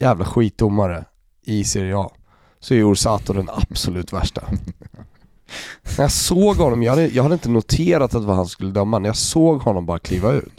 jävla 0.00 0.24
skitdomare 0.24 1.04
i 1.44 1.64
Serie 1.64 1.98
A 1.98 2.10
så 2.60 2.74
är 2.74 2.92
Orsato 2.92 3.32
den 3.32 3.50
absolut 3.52 4.12
värsta. 4.12 4.42
När 5.96 6.04
jag 6.04 6.12
såg 6.12 6.56
honom, 6.56 6.82
jag 6.82 6.92
hade, 6.92 7.06
jag 7.06 7.22
hade 7.22 7.34
inte 7.34 7.48
noterat 7.48 8.14
att 8.14 8.22
det 8.22 8.28
var 8.28 8.34
han 8.34 8.46
skulle 8.46 8.70
döma, 8.70 8.98
när 8.98 9.08
jag 9.08 9.16
såg 9.16 9.62
honom 9.62 9.86
bara 9.86 9.98
kliva 9.98 10.32
ut. 10.32 10.52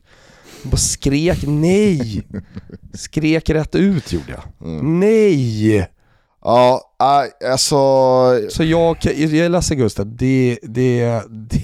Jag 0.63 0.71
bara 0.71 0.77
skrek 0.77 1.39
nej! 1.47 2.27
Skrek 2.93 3.49
rätt 3.49 3.75
ut 3.75 4.11
gjorde 4.11 4.31
jag. 4.31 4.69
Mm. 4.69 4.99
Nej! 4.99 5.87
Ja, 6.41 6.81
alltså... 7.51 7.75
Så 8.49 8.63
jag, 8.63 8.97
jag 9.03 9.33
är 9.33 9.49
ledsen 9.49 9.77
Gustav, 9.77 10.15
det, 10.15 10.59
det, 10.63 11.21
det, 11.29 11.61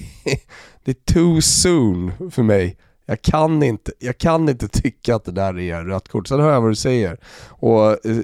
det 0.84 0.90
är 0.90 1.12
too 1.12 1.40
soon 1.40 2.30
för 2.30 2.42
mig 2.42 2.76
jag 3.08 3.22
kan, 3.22 3.62
inte, 3.62 3.92
jag 3.98 4.18
kan 4.18 4.48
inte 4.48 4.68
tycka 4.68 5.16
att 5.16 5.24
det 5.24 5.32
där 5.32 5.58
är 5.58 5.84
rött 5.84 6.08
kort. 6.08 6.28
Sen 6.28 6.40
hör 6.40 6.52
jag 6.52 6.60
vad 6.60 6.70
du 6.70 6.74
säger. 6.76 7.18
Och 7.48 8.06
eh, 8.06 8.18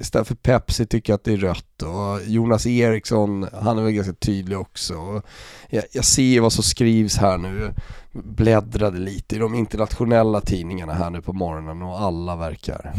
istället 0.00 0.28
för 0.28 0.34
Pepsi 0.34 0.86
tycker 0.86 1.12
jag 1.12 1.16
att 1.16 1.24
det 1.24 1.32
är 1.32 1.36
rött. 1.36 1.82
Och 1.82 2.26
Jonas 2.26 2.66
Eriksson, 2.66 3.46
han 3.62 3.78
är 3.78 3.82
väl 3.82 3.92
ganska 3.92 4.12
tydlig 4.12 4.58
också. 4.58 5.22
Jag, 5.68 5.84
jag 5.92 6.04
ser 6.04 6.40
vad 6.40 6.52
som 6.52 6.64
skrivs 6.64 7.16
här 7.16 7.38
nu. 7.38 7.74
Bläddrade 8.12 8.98
lite 8.98 9.36
i 9.36 9.38
de 9.38 9.54
internationella 9.54 10.40
tidningarna 10.40 10.92
här 10.92 11.10
nu 11.10 11.22
på 11.22 11.32
morgonen 11.32 11.82
och 11.82 12.00
alla 12.00 12.36
verkar 12.36 12.92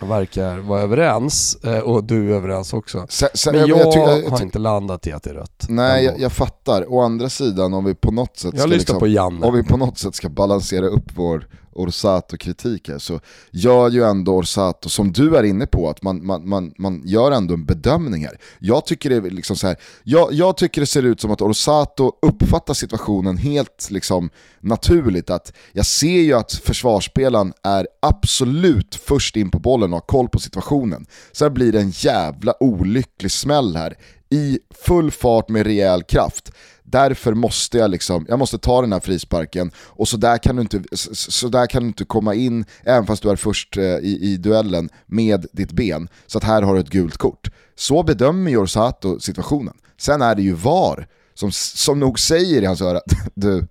verkar 0.00 0.58
vara 0.58 0.80
överens 0.80 1.58
eh, 1.64 1.78
och 1.78 2.04
du 2.04 2.32
är 2.32 2.36
överens 2.36 2.72
också. 2.72 3.06
Sen, 3.08 3.28
sen, 3.34 3.56
men 3.56 3.66
jag, 3.68 3.78
jag, 3.78 3.92
tycker, 3.92 4.22
jag, 4.22 4.30
har 4.30 4.42
inte 4.42 4.58
landat 4.58 5.06
i 5.06 5.12
att 5.12 5.22
det 5.22 5.30
är 5.30 5.34
rött. 5.34 5.66
Nej, 5.68 6.04
jag, 6.04 6.20
jag, 6.20 6.32
fattar. 6.32 6.92
Å 6.92 7.00
andra 7.00 7.28
sidan 7.28 7.74
om 7.74 7.84
vi 7.84 7.94
på 7.94 8.10
något 8.12 8.36
sätt 8.38 8.58
ska, 8.58 8.66
liksom, 8.66 9.42
om 9.42 9.54
vi 9.54 9.62
på 9.62 9.76
något 9.76 9.98
sätt 9.98 10.14
ska 10.14 10.28
balansera 10.28 10.86
upp 10.86 11.10
vår 11.14 11.48
Orsato-kritik 11.72 12.88
här 12.88 12.98
så 12.98 13.20
gör 13.50 13.90
ju 13.90 14.04
ändå 14.04 14.36
Orsato, 14.36 14.88
som 14.88 15.12
du 15.12 15.36
är 15.36 15.42
inne 15.42 15.66
på, 15.66 15.90
att 15.90 16.02
man, 16.02 16.26
man, 16.26 16.48
man, 16.48 16.74
man 16.78 17.02
gör 17.04 17.32
ändå 17.32 17.54
en 17.54 17.64
bedömning 17.64 18.24
här. 18.24 18.38
Jag 18.58 18.86
tycker, 18.86 19.10
det, 19.10 19.30
liksom 19.30 19.56
så 19.56 19.66
här, 19.66 19.76
jag, 20.02 20.32
jag 20.32 20.56
tycker 20.56 20.80
det 20.80 20.86
ser 20.86 21.02
ut 21.02 21.20
som 21.20 21.30
att 21.30 21.42
Orsato 21.42 22.12
uppfattar 22.22 22.74
situationen 22.74 23.36
helt 23.36 23.88
liksom, 23.90 24.30
naturligt. 24.60 25.30
Att 25.30 25.52
jag 25.72 25.86
ser 25.86 26.20
ju 26.20 26.34
att 26.34 26.52
försvarsspelaren 26.52 27.52
är 27.62 27.88
absolut 28.02 28.94
först 28.94 29.36
in 29.36 29.50
på 29.50 29.58
bollen 29.58 29.92
och 29.92 29.96
har 29.96 30.06
koll 30.06 30.28
på 30.28 30.38
situationen. 30.38 31.06
Sen 31.32 31.54
blir 31.54 31.72
det 31.72 31.80
en 31.80 31.90
jävla 31.90 32.54
olycklig 32.60 33.32
smäll 33.32 33.76
här 33.76 33.96
i 34.30 34.58
full 34.86 35.10
fart 35.10 35.48
med 35.48 35.66
rejäl 35.66 36.02
kraft. 36.02 36.52
Därför 36.82 37.34
måste 37.34 37.78
jag 37.78 37.90
liksom, 37.90 38.26
jag 38.28 38.38
måste 38.38 38.58
ta 38.58 38.80
den 38.80 38.92
här 38.92 39.00
frisparken 39.00 39.70
och 39.76 40.08
så 40.08 40.16
där 40.16 40.38
kan 40.38 40.56
du 40.56 40.62
inte, 40.62 40.82
så 41.12 41.48
där 41.48 41.66
kan 41.66 41.82
du 41.82 41.88
inte 41.88 42.04
komma 42.04 42.34
in, 42.34 42.64
även 42.84 43.06
fast 43.06 43.22
du 43.22 43.30
är 43.30 43.36
först 43.36 43.76
eh, 43.76 43.84
i, 43.84 44.18
i 44.22 44.36
duellen, 44.36 44.88
med 45.06 45.46
ditt 45.52 45.72
ben. 45.72 46.08
Så 46.26 46.38
att 46.38 46.44
här 46.44 46.62
har 46.62 46.74
du 46.74 46.80
ett 46.80 46.90
gult 46.90 47.16
kort. 47.16 47.48
Så 47.76 48.02
bedömer 48.02 48.50
Jorsato 48.50 49.20
situationen. 49.20 49.74
Sen 49.98 50.22
är 50.22 50.34
det 50.34 50.42
ju 50.42 50.52
VAR 50.52 51.08
som, 51.34 51.52
som 51.52 52.00
nog 52.00 52.18
säger 52.18 52.62
i 52.62 52.66
hans 52.66 52.80
öra, 52.80 53.00
du, 53.34 53.66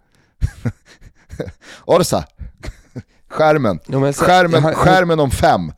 Orsa, 1.85 2.23
skärmen, 3.27 3.79
skärmen, 4.13 4.75
skärmen 4.75 5.19
om 5.19 5.31
fem. 5.31 5.71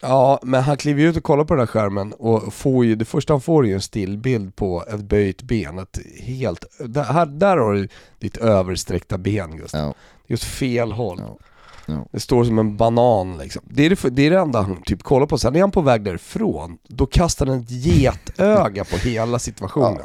Ja, 0.00 0.38
men 0.42 0.62
han 0.62 0.76
kliver 0.76 1.02
ut 1.02 1.16
och 1.16 1.22
kollar 1.22 1.44
på 1.44 1.54
den 1.54 1.60
här 1.60 1.66
skärmen 1.66 2.12
och 2.12 2.54
får 2.54 2.84
ju, 2.84 2.94
det 2.94 3.04
första 3.04 3.32
han 3.32 3.40
får 3.40 3.64
är 3.64 3.68
ju 3.68 3.74
en 3.74 3.80
stillbild 3.80 4.56
på 4.56 4.84
ett 4.94 5.00
böjt 5.00 5.42
ben. 5.42 5.78
Ett 5.78 5.98
helt, 6.20 6.64
där, 6.78 7.04
här, 7.04 7.26
där 7.26 7.56
har 7.56 7.72
du 7.72 7.88
ditt 8.18 8.36
översträckta 8.36 9.18
ben 9.18 9.56
Gustav. 9.56 9.80
Ja. 9.80 9.94
Just 10.26 10.44
fel 10.44 10.92
håll. 10.92 11.18
Ja. 11.20 11.38
Ja. 11.86 12.06
Det 12.12 12.20
står 12.20 12.44
som 12.44 12.58
en 12.58 12.76
banan 12.76 13.38
liksom. 13.38 13.62
Det 13.64 13.86
är 13.86 13.90
det, 13.90 14.10
det 14.10 14.22
är 14.22 14.30
det 14.30 14.38
enda 14.38 14.60
han 14.60 14.82
typ 14.82 15.02
kollar 15.02 15.26
på. 15.26 15.38
Sen 15.38 15.56
är 15.56 15.60
han 15.60 15.70
på 15.70 15.80
väg 15.80 16.02
därifrån, 16.02 16.78
då 16.88 17.06
kastar 17.06 17.46
han 17.46 17.60
ett 17.60 17.70
getöga 17.70 18.84
på 18.84 18.96
hela 18.96 19.38
situationen. 19.38 20.02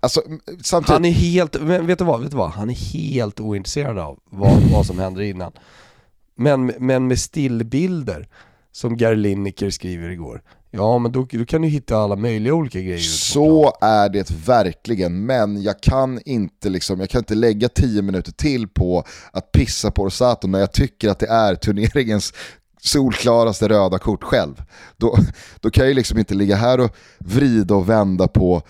Alltså, 0.00 0.22
samtidigt... 0.62 0.88
Han 0.88 1.04
är 1.04 1.10
helt, 1.10 1.56
vet 1.56 1.98
du 1.98 2.04
vad, 2.04 2.20
vet 2.20 2.30
du 2.30 2.36
vad? 2.36 2.50
Han 2.50 2.70
är 2.70 2.74
helt 2.74 3.40
ointresserad 3.40 3.98
av 3.98 4.18
vad, 4.30 4.62
vad 4.72 4.86
som 4.86 4.98
händer 4.98 5.22
innan. 5.22 5.52
Men, 6.34 6.66
men 6.66 7.06
med 7.06 7.18
stillbilder 7.18 8.28
som 8.72 8.96
Gary 8.96 9.16
Lineker 9.16 9.70
skriver 9.70 10.10
igår. 10.10 10.42
Ja 10.70 10.98
men 10.98 11.12
då, 11.12 11.26
då 11.30 11.44
kan 11.44 11.62
du 11.62 11.68
hitta 11.68 11.96
alla 11.96 12.16
möjliga 12.16 12.54
olika 12.54 12.80
grejer. 12.80 12.98
Så 12.98 13.76
är 13.80 14.08
det 14.08 14.30
verkligen, 14.30 15.26
men 15.26 15.62
jag 15.62 15.80
kan 15.80 16.20
inte 16.24 16.68
liksom, 16.68 17.00
jag 17.00 17.10
kan 17.10 17.18
inte 17.18 17.34
lägga 17.34 17.68
10 17.68 18.02
minuter 18.02 18.32
till 18.32 18.68
på 18.68 19.04
att 19.32 19.52
pissa 19.52 19.90
på 19.90 20.04
Rosato 20.04 20.48
när 20.48 20.58
jag 20.58 20.72
tycker 20.72 21.08
att 21.08 21.18
det 21.18 21.28
är 21.28 21.54
turneringens 21.54 22.32
solklaraste 22.80 23.68
röda 23.68 23.98
kort 23.98 24.22
själv. 24.24 24.62
Då, 24.96 25.16
då 25.60 25.70
kan 25.70 25.86
jag 25.86 25.94
liksom 25.94 26.18
inte 26.18 26.34
ligga 26.34 26.56
här 26.56 26.80
och 26.80 26.96
vrida 27.18 27.74
och 27.74 27.88
vända 27.88 28.28
på 28.28 28.62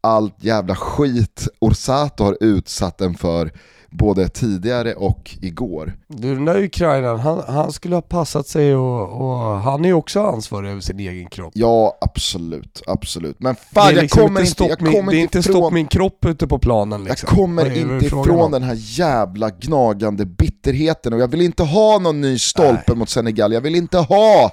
allt 0.00 0.44
jävla 0.44 0.76
skit 0.76 1.48
Orsato 1.58 2.24
har 2.24 2.36
utsatt 2.40 3.00
en 3.00 3.14
för 3.14 3.52
både 3.90 4.28
tidigare 4.28 4.94
och 4.94 5.36
igår. 5.40 5.92
Du, 6.06 6.34
den 6.34 6.44
där 6.44 6.62
Ukrainaren, 6.62 7.20
han, 7.20 7.42
han 7.48 7.72
skulle 7.72 7.94
ha 7.94 8.02
passat 8.02 8.46
sig 8.46 8.74
och, 8.74 9.20
och 9.20 9.38
han 9.60 9.84
är 9.84 9.88
ju 9.88 9.94
också 9.94 10.20
ansvarig 10.20 10.70
över 10.70 10.80
sin 10.80 11.00
egen 11.00 11.28
kropp. 11.28 11.52
Ja, 11.54 11.98
absolut, 12.00 12.82
absolut. 12.86 13.36
Men 13.40 13.54
fan, 13.54 13.94
jag 13.94 14.02
liksom 14.02 14.22
kommer 14.22 14.40
inte, 14.40 14.64
jag 14.64 14.78
kommer 14.78 14.92
min, 14.92 15.06
Det 15.06 15.16
är 15.16 15.22
inte 15.22 15.38
ifrån, 15.38 15.54
stopp 15.54 15.72
min 15.72 15.86
kropp 15.86 16.24
ute 16.24 16.46
på 16.46 16.58
planen 16.58 17.04
liksom. 17.04 17.28
Jag 17.30 17.38
kommer 17.38 17.76
inte 17.76 18.06
ifrån 18.06 18.50
den 18.50 18.62
här 18.62 18.76
jävla 18.78 19.50
gnagande 19.50 20.26
bitterheten 20.26 21.12
och 21.12 21.20
jag 21.20 21.28
vill 21.28 21.40
inte 21.40 21.62
ha 21.62 21.98
någon 21.98 22.20
ny 22.20 22.38
stolpe 22.38 22.84
Nej. 22.86 22.96
mot 22.96 23.08
Senegal, 23.08 23.52
jag 23.52 23.60
vill 23.60 23.74
inte 23.74 23.98
ha 23.98 24.50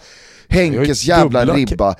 Henkes 0.50 1.06
jävla 1.06 1.45
ribba. 1.45 1.95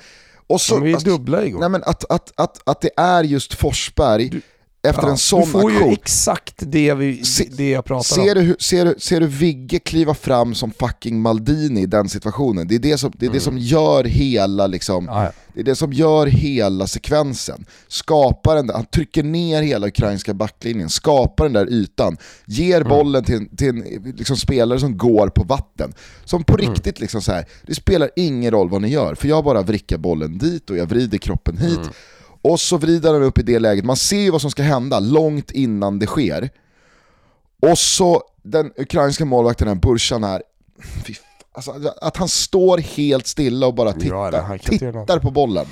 Och 0.46 0.60
så, 0.60 0.80
vi 0.80 0.90
är 0.90 0.94
alltså, 0.94 1.10
dubbla 1.10 1.44
igår. 1.44 1.60
Nej 1.60 1.68
men 1.68 1.82
att, 1.82 2.10
att, 2.10 2.32
att, 2.36 2.68
att 2.68 2.80
det 2.80 2.90
är 2.96 3.24
just 3.24 3.54
Forsberg, 3.54 4.28
du, 4.28 4.40
efter 4.88 5.02
ja, 5.02 5.10
en 5.10 5.18
sån 5.18 5.42
aktion. 5.42 5.60
Du 5.60 5.62
får 5.62 5.70
aktion. 5.70 5.88
ju 5.88 5.92
exakt 5.92 6.54
det, 6.58 6.94
vi, 6.94 7.22
det 7.56 7.70
jag 7.70 7.84
pratar 7.84 8.02
ser 8.02 8.38
om. 8.38 8.44
Du, 8.44 8.56
ser, 8.58 8.84
du, 8.84 8.94
ser 8.98 9.20
du 9.20 9.26
Vigge 9.26 9.78
kliva 9.78 10.14
fram 10.14 10.54
som 10.54 10.70
fucking 10.70 11.20
Maldini 11.20 11.82
i 11.82 11.86
den 11.86 12.08
situationen? 12.08 12.68
Det 12.68 12.74
är 12.74 12.78
det 12.78 12.98
som, 12.98 13.12
det 13.16 13.26
är 13.26 13.28
mm. 13.28 13.38
det 13.38 13.40
som 13.40 13.58
gör 13.58 14.04
hela 14.04 14.66
liksom, 14.66 15.08
ah, 15.08 15.24
ja. 15.24 15.32
det 15.54 15.60
är 15.60 15.64
det 15.64 15.76
som 15.76 15.92
gör 15.92 16.26
hela 16.26 16.86
sekvensen. 16.86 17.64
Skapar 17.88 18.56
den, 18.56 18.70
han 18.74 18.84
trycker 18.84 19.22
ner 19.22 19.62
hela 19.62 19.86
ukrainska 19.86 20.34
backlinjen, 20.34 20.88
skapar 20.88 21.44
den 21.44 21.52
där 21.52 21.72
ytan, 21.72 22.16
ger 22.46 22.80
mm. 22.80 22.88
bollen 22.88 23.24
till, 23.24 23.56
till 23.56 23.68
en 23.68 24.12
liksom, 24.16 24.36
spelare 24.36 24.80
som 24.80 24.98
går 24.98 25.28
på 25.28 25.44
vatten. 25.44 25.92
Som 26.24 26.44
på 26.44 26.58
mm. 26.58 26.70
riktigt 26.70 27.00
liksom 27.00 27.22
så 27.22 27.32
här, 27.32 27.46
det 27.66 27.74
spelar 27.74 28.10
ingen 28.16 28.50
roll 28.50 28.68
vad 28.68 28.82
ni 28.82 28.88
gör, 28.88 29.14
för 29.14 29.28
jag 29.28 29.44
bara 29.44 29.62
vrickar 29.62 29.98
bollen 29.98 30.38
dit 30.38 30.70
och 30.70 30.76
jag 30.76 30.86
vrider 30.86 31.18
kroppen 31.18 31.58
hit. 31.58 31.90
Och 32.42 32.60
så 32.60 32.76
vrider 32.76 33.12
han 33.12 33.22
upp 33.22 33.38
i 33.38 33.42
det 33.42 33.58
läget, 33.58 33.84
man 33.84 33.96
ser 33.96 34.20
ju 34.20 34.30
vad 34.30 34.40
som 34.40 34.50
ska 34.50 34.62
hända 34.62 35.00
långt 35.00 35.50
innan 35.50 35.98
det 35.98 36.06
sker. 36.06 36.50
Och 37.62 37.78
så 37.78 38.22
den 38.42 38.72
ukrainska 38.76 39.24
målvakten, 39.24 39.68
den 39.68 39.78
Burshan 39.78 40.24
här, 40.24 40.42
alltså, 41.52 41.72
att 42.00 42.16
han 42.16 42.28
står 42.28 42.78
helt 42.78 43.26
stilla 43.26 43.66
och 43.66 43.74
bara 43.74 43.92
tittar, 43.92 44.32
ja, 44.32 44.58
tittar 44.58 45.18
på 45.18 45.30
bollen. 45.30 45.66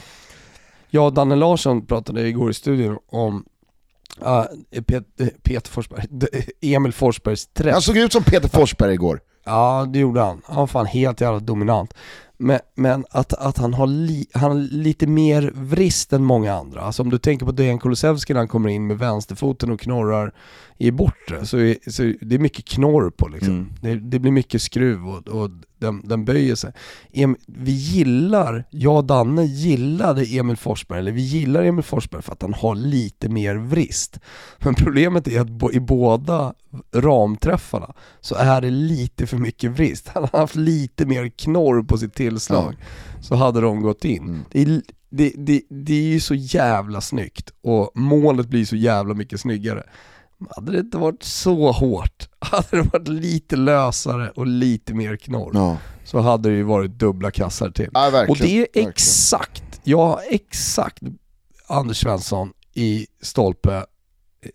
Jag 0.91 1.07
och 1.07 1.13
Danne 1.13 1.37
Larsson 1.37 1.87
pratade 1.87 2.29
igår 2.29 2.51
i 2.51 2.55
studion 2.55 2.99
om 3.09 3.45
Pet, 4.87 5.05
Peter 5.43 5.71
Forsberg, 5.71 6.07
Emil 6.61 6.93
Forsbergs 6.93 7.47
träff. 7.47 7.73
Han 7.73 7.83
såg 7.83 7.97
ut 7.97 8.13
som 8.13 8.23
Peter 8.25 8.49
Forsberg 8.49 8.95
igår. 8.95 9.21
Ja, 9.45 9.87
det 9.93 9.99
gjorde 9.99 10.21
han. 10.21 10.43
Han 10.45 10.57
var 10.57 10.67
fan 10.67 10.87
helt 10.87 11.21
jävla 11.21 11.41
dominant. 11.41 11.95
Men, 12.39 12.61
men 12.75 13.05
att, 13.11 13.33
att 13.33 13.59
han, 13.59 13.75
har 13.75 13.87
li, 13.87 14.27
han 14.33 14.67
lite 14.67 15.07
mer 15.07 15.53
vrist 15.55 16.13
än 16.13 16.25
många 16.25 16.55
andra. 16.55 16.81
Alltså 16.81 17.03
om 17.03 17.11
du 17.11 17.19
tänker 17.19 17.47
på 17.47 17.53
Dejan 17.53 17.79
Kulusevski 17.79 18.33
när 18.33 18.41
han 18.41 18.49
kommer 18.49 18.69
in 18.69 18.87
med 18.87 18.99
vänsterfoten 18.99 19.71
och 19.71 19.81
knorrar 19.81 20.33
i 20.79 20.91
bortre, 20.91 21.47
så, 21.47 21.59
är, 21.59 21.91
så 21.91 22.03
det 22.21 22.35
är 22.35 22.39
mycket 22.39 22.65
knorr 22.65 23.11
på 23.11 23.29
liksom. 23.29 23.55
Mm. 23.55 23.73
Det, 23.81 23.95
det, 23.95 24.19
blir 24.19 24.33
mycket 24.33 24.63
skruv 24.63 25.09
och, 25.09 25.29
och 25.29 25.51
den, 25.79 26.09
den 26.09 26.25
böjer 26.25 26.55
sig. 26.55 26.73
Vi 27.47 27.71
gillar, 27.71 28.65
jag 28.71 28.97
och 28.97 29.05
Danne 29.05 29.45
gillade 29.45 30.25
Emil 30.25 30.57
Forsberg, 30.57 30.99
eller 30.99 31.13
vi 31.13 31.23
gillar 31.23 31.63
Emil 31.63 31.85
Forsberg 31.85 32.23
för 32.23 32.33
att 32.33 32.43
han 32.43 32.55
har 32.55 32.75
lite 32.75 33.29
mer 33.29 33.57
vrist. 33.57 34.21
Men 34.59 34.75
problemet 34.75 35.29
är 35.29 35.41
att 35.41 35.75
i 35.75 35.81
båda 35.81 36.55
ramträffarna 36.95 37.95
så 38.21 38.35
är 38.35 38.61
det 38.61 38.71
lite 38.71 39.27
för 39.27 39.37
mycket 39.37 39.71
vrist. 39.71 40.09
Han 40.09 40.29
har 40.33 40.41
haft 40.41 40.57
lite 40.57 41.07
mer 41.07 41.29
knorr 41.29 41.83
på 41.83 41.99
sitt 41.99 42.15
tillslag, 42.15 42.77
ja. 42.79 42.87
så 43.23 43.35
hade 43.35 43.61
de 43.61 43.83
gått 43.83 44.05
in. 44.05 44.23
Mm. 44.23 44.45
Det, 44.51 44.63
är, 44.63 44.83
det, 45.11 45.33
det, 45.37 45.63
det 45.69 45.95
är 45.95 46.13
ju 46.13 46.21
så 46.21 46.35
jävla 46.35 47.01
snyggt 47.01 47.53
och 47.63 47.91
målet 47.95 48.49
blir 48.49 48.65
så 48.65 48.77
jävla 48.77 49.15
mycket 49.15 49.41
snyggare. 49.41 49.83
Hade 50.57 50.73
det 50.73 50.79
inte 50.79 50.99
varit 50.99 51.23
så 51.23 51.73
hårt, 51.73 52.29
hade 52.39 52.67
det 52.71 52.83
varit 52.83 53.09
lite 53.09 53.57
lösare 53.57 54.31
och 54.31 54.47
lite 54.47 54.95
mer 54.95 55.17
knorr, 55.17 55.51
ja. 55.55 55.79
så 56.05 56.21
hade 56.21 56.49
det 56.49 56.57
ju 56.57 56.63
varit 56.63 56.91
dubbla 56.91 57.31
kassar 57.31 57.71
till. 57.71 57.91
Ja, 57.93 58.27
och 58.29 58.37
det 58.37 58.59
är 58.59 58.67
exakt, 58.89 59.81
ja 59.85 60.21
exakt 60.31 61.03
Anders 61.69 62.01
Svensson 62.01 62.53
i 62.75 63.07
stolpe 63.23 63.85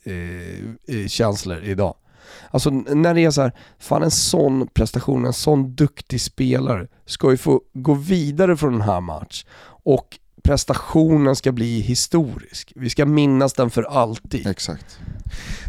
eh, 0.03 1.07
känslor 1.07 1.63
idag. 1.63 1.95
Alltså 2.51 2.69
när 2.69 3.13
det 3.13 3.21
är 3.21 3.31
så 3.31 3.41
här, 3.41 3.51
fan 3.79 4.03
en 4.03 4.11
sån 4.11 4.67
prestation, 4.67 5.25
en 5.25 5.33
sån 5.33 5.75
duktig 5.75 6.21
spelare 6.21 6.87
ska 7.05 7.31
ju 7.31 7.37
få 7.37 7.61
gå 7.73 7.93
vidare 7.93 8.57
från 8.57 8.71
den 8.71 8.81
här 8.81 9.01
match 9.01 9.45
och 9.83 10.19
prestationen 10.43 11.35
ska 11.35 11.51
bli 11.51 11.79
historisk. 11.79 12.73
Vi 12.75 12.89
ska 12.89 13.05
minnas 13.05 13.53
den 13.53 13.69
för 13.69 13.83
alltid. 13.83 14.47
Exakt. 14.47 14.99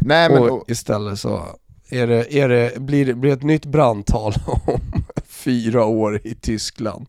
Nej, 0.01 0.29
men, 0.29 0.49
och 0.49 0.65
istället 0.67 1.19
så 1.19 1.45
är 1.89 2.07
det, 2.07 2.35
är 2.35 2.49
det, 2.49 2.81
blir, 2.81 3.05
det, 3.05 3.13
blir 3.13 3.33
ett 3.33 3.43
nytt 3.43 3.65
brandtal 3.65 4.33
om 4.45 4.81
fyra 5.25 5.85
år 5.85 6.21
i 6.23 6.35
Tyskland. 6.35 7.07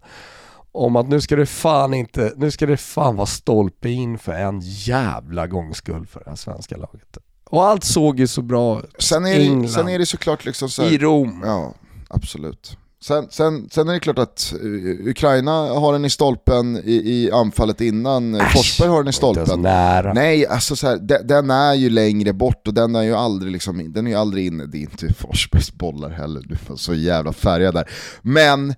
Om 0.73 0.97
att 0.97 1.09
nu 1.09 1.21
ska 1.21 1.37
det 1.37 1.47
fan 1.47 1.95
inte, 1.95 2.33
nu 2.37 2.51
ska 2.51 2.67
det 2.67 2.77
fan 2.77 3.17
vara 3.17 3.27
stolpe 3.27 3.89
in 3.89 4.19
för 4.19 4.33
en 4.33 4.61
jävla 4.63 5.47
gångs 5.47 5.77
skull 5.77 6.07
för 6.07 6.21
det 6.25 6.31
här 6.31 6.37
svenska 6.37 6.77
laget. 6.77 7.19
Och 7.45 7.65
allt 7.65 7.85
såg 7.85 8.21
ju 8.21 8.27
så 8.27 8.43
bra 8.43 8.79
ut. 8.79 9.03
Sen 9.03 9.27
är, 9.27 9.63
det, 9.63 9.69
sen 9.69 9.89
är 9.89 9.99
det 9.99 10.07
såklart 10.07 10.45
liksom 10.45 10.69
så 10.69 10.83
här, 10.83 10.93
I 10.93 10.99
Rom. 10.99 11.43
Ja, 11.45 11.75
absolut. 12.09 12.79
Sen, 13.07 13.27
sen, 13.31 13.69
sen 13.71 13.89
är 13.89 13.93
det 13.93 14.01
klart 14.01 14.19
att 14.19 14.53
eh, 14.53 15.09
Ukraina 15.09 15.51
har 15.53 15.93
den 15.93 16.05
i 16.05 16.11
stolpen 16.11 16.77
i, 16.85 16.95
i 16.95 17.31
anfallet 17.33 17.81
innan 17.81 18.35
Äsch, 18.35 18.53
Forsberg 18.53 18.89
har 18.89 18.99
den 18.99 19.09
i 19.09 19.13
stolpen. 19.13 19.63
Nej, 20.15 20.47
alltså 20.47 20.77
så 20.77 20.87
här, 20.87 20.97
den, 20.97 21.27
den, 21.27 21.51
är 21.51 21.75
ju 21.75 21.91
längre 21.91 22.33
bort 22.33 22.69
och 22.69 22.75
den 22.75 22.95
är 22.95 23.03
ju 23.03 23.15
aldrig, 23.15 23.53
liksom, 23.53 23.93
den 23.93 24.07
är 24.07 24.11
ju 24.11 24.17
aldrig 24.17 24.47
inne. 24.47 24.67
Det 24.67 24.79
är 24.79 24.81
inte 24.81 25.15
Forsbergs 25.15 25.73
bollar 25.73 26.11
heller, 26.11 26.43
du 26.49 26.57
var 26.69 26.77
så 26.77 26.95
jävla 26.95 27.33
färgad 27.33 27.75
där. 27.75 27.91
Men 28.23 28.71
eh, 28.71 28.75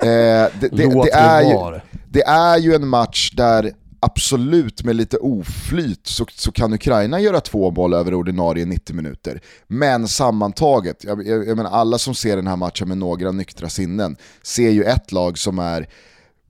det, 0.00 0.50
det, 0.60 0.68
det, 1.02 1.12
är 1.12 1.42
ju, 1.42 1.80
det 2.08 2.22
är 2.22 2.58
ju 2.58 2.74
en 2.74 2.88
match 2.88 3.30
där 3.30 3.72
absolut 4.00 4.84
med 4.84 4.96
lite 4.96 5.16
oflyt 5.16 6.06
så, 6.06 6.26
så 6.34 6.52
kan 6.52 6.72
Ukraina 6.72 7.20
göra 7.20 7.40
två 7.40 7.70
mål 7.70 7.94
över 7.94 8.14
ordinarie 8.14 8.64
90 8.64 8.96
minuter. 8.96 9.40
Men 9.66 10.08
sammantaget, 10.08 11.04
jag, 11.04 11.26
jag, 11.26 11.48
jag 11.48 11.56
menar 11.56 11.70
alla 11.70 11.98
som 11.98 12.14
ser 12.14 12.36
den 12.36 12.46
här 12.46 12.56
matchen 12.56 12.88
med 12.88 12.98
några 12.98 13.32
nyktra 13.32 13.68
sinnen 13.68 14.16
ser 14.42 14.70
ju 14.70 14.84
ett 14.84 15.12
lag 15.12 15.38
som 15.38 15.58
är 15.58 15.88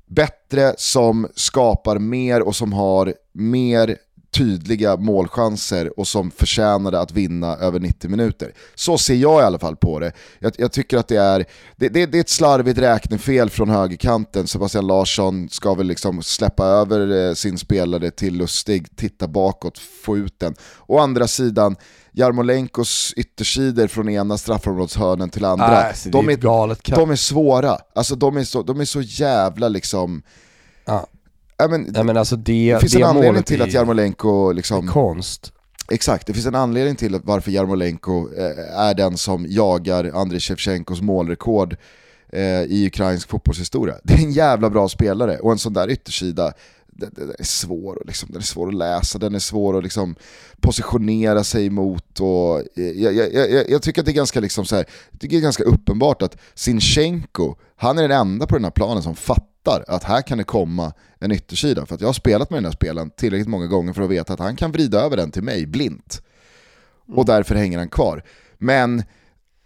bättre, 0.07 0.75
som 0.79 1.29
skapar 1.35 1.99
mer 1.99 2.43
och 2.43 2.57
som 2.57 2.73
har 2.73 3.15
mer 3.33 3.97
tydliga 4.39 4.97
målchanser 4.97 5.99
och 5.99 6.09
som 6.09 6.31
förtjänade 6.31 7.01
att 7.01 7.13
vinna 7.13 7.57
över 7.57 7.81
90 7.81 8.11
minuter. 8.11 8.53
Så 8.75 8.99
ser 8.99 9.15
jag 9.15 9.41
i 9.43 9.45
alla 9.45 9.59
fall 9.59 9.77
på 9.77 10.01
det. 10.01 10.13
Jag, 10.39 10.53
jag 10.59 10.73
tycker 10.73 10.97
att 10.97 11.09
det 11.09 11.17
är, 11.17 11.45
det, 11.77 11.89
det, 11.89 12.07
det, 12.07 12.19
är 12.19 12.21
ett 12.21 12.29
slarvigt 12.29 12.79
räknefel 12.79 13.51
från 13.51 13.71
högerkanten. 13.71 14.47
Sebastian 14.47 14.87
Larsson 14.87 15.49
ska 15.49 15.75
väl 15.75 15.87
liksom 15.87 16.23
släppa 16.23 16.65
över 16.65 17.29
eh, 17.29 17.35
sin 17.35 17.59
spelare 17.59 18.11
till 18.11 18.35
Lustig, 18.35 18.97
titta 18.97 19.29
bakåt, 19.29 19.79
få 19.79 20.17
ut 20.17 20.41
den. 20.41 20.55
Å 20.87 20.99
andra 20.99 21.29
sidan, 21.29 21.77
Jarmolenkos 22.13 23.15
yttersidor 23.17 23.87
från 23.87 24.09
ena 24.09 24.39
straffområdeshörnen 24.39 25.31
till 25.31 25.45
andra, 25.45 25.67
alltså, 25.67 26.11
de, 26.11 26.29
är, 26.29 26.37
de 26.97 27.11
är 27.11 27.17
svåra. 27.17 27.79
Alltså 27.95 28.15
de 28.15 28.37
är 28.37 28.45
så, 28.45 28.63
de 28.63 28.81
är 28.81 28.85
så 28.85 29.01
jävla 29.01 29.69
liksom... 29.69 30.23
Ah 30.85 31.05
Men, 31.71 31.93
ja, 31.95 32.03
men 32.03 32.17
alltså 32.17 32.37
det, 32.37 32.73
det 32.75 32.81
finns 32.81 32.93
det 32.93 32.99
en 32.99 33.05
anledning 33.05 33.43
till 33.43 33.63
att 33.63 33.73
Jarmolenko 33.73 34.53
liksom... 34.53 34.89
konst. 34.89 35.53
Exakt, 35.91 36.27
det 36.27 36.33
finns 36.33 36.47
en 36.47 36.55
anledning 36.55 36.97
till 36.97 37.21
varför 37.25 37.51
Jarmolenko 37.51 38.29
eh, 38.37 38.81
är 38.81 38.95
den 38.95 39.17
som 39.17 39.47
jagar 39.49 40.11
Andrei 40.15 40.41
Shevchenkos 40.41 41.01
målrekord 41.01 41.77
eh, 42.33 42.63
i 42.63 42.87
ukrainsk 42.87 43.29
fotbollshistoria. 43.29 43.95
Det 44.03 44.15
är 44.15 44.19
en 44.19 44.33
jävla 44.33 44.71
bra 44.71 44.89
spelare 44.89 45.39
och 45.39 45.53
en 45.53 45.59
sån 45.59 45.73
där 45.73 45.91
yttersida, 45.91 46.53
den, 46.87 47.11
den 47.17 47.33
är 47.39 47.45
svår, 47.45 48.03
liksom, 48.07 48.29
den 48.33 48.39
är 48.39 48.45
svår 48.45 48.69
att 48.69 48.75
läsa, 48.75 49.19
den 49.19 49.35
är 49.35 49.39
svår 49.39 49.79
att 49.79 49.83
liksom, 49.83 50.15
positionera 50.61 51.45
sig 51.45 51.67
emot. 51.67 52.21
Och, 52.21 52.59
eh, 52.59 52.91
jag, 53.03 53.15
jag, 53.15 53.33
jag, 53.35 53.71
jag, 53.71 53.83
tycker 53.83 54.03
att 54.03 54.07
det 54.07 54.13
är 54.13 54.15
ganska, 54.15 54.41
liksom, 54.41 54.65
så 54.65 54.77
här, 54.77 54.87
det 55.11 55.27
är 55.27 55.41
ganska 55.41 55.65
uppenbart 55.65 56.23
att 56.23 56.37
Sinchenko, 56.55 57.55
han 57.77 57.99
är 57.99 58.03
den 58.03 58.21
enda 58.21 58.47
på 58.47 58.55
den 58.55 58.65
här 58.65 58.71
planen 58.71 59.03
som 59.03 59.15
fattar 59.15 59.58
fattar 59.65 59.95
att 59.95 60.05
här 60.05 60.23
kan 60.23 60.39
det 60.39 60.45
komma 60.45 60.93
en 61.21 61.33
yttersida. 61.33 61.87
För 61.87 61.95
att 61.95 62.01
jag 62.01 62.09
har 62.09 62.13
spelat 62.13 62.51
med 62.51 62.57
den 62.57 62.65
här 62.65 62.73
spelen 62.73 63.11
tillräckligt 63.11 63.49
många 63.49 63.67
gånger 63.67 63.93
för 63.93 64.03
att 64.03 64.11
veta 64.11 64.33
att 64.33 64.39
han 64.39 64.57
kan 64.57 64.73
vrida 64.73 65.01
över 65.01 65.17
den 65.17 65.31
till 65.31 65.43
mig 65.43 65.67
blint. 65.67 66.23
Och 67.07 67.15
mm. 67.15 67.27
därför 67.27 67.55
hänger 67.55 67.79
han 67.79 67.89
kvar. 67.89 68.23
Men 68.59 68.99
eh, 68.99 69.03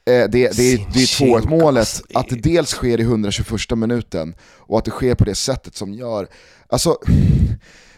det, 0.05 0.26
det, 0.28 0.57
det, 0.57 0.76
det 0.92 1.00
är 1.00 1.40
2-1 1.40 1.48
målet, 1.48 2.02
att 2.14 2.28
det 2.28 2.37
dels 2.37 2.70
sker 2.70 3.00
i 3.00 3.02
121 3.02 3.61
minuten 3.76 4.35
och 4.40 4.78
att 4.78 4.85
det 4.85 4.90
sker 4.90 5.14
på 5.14 5.24
det 5.24 5.35
sättet 5.35 5.76
som 5.76 5.94
gör... 5.94 6.28
Alltså... 6.68 6.96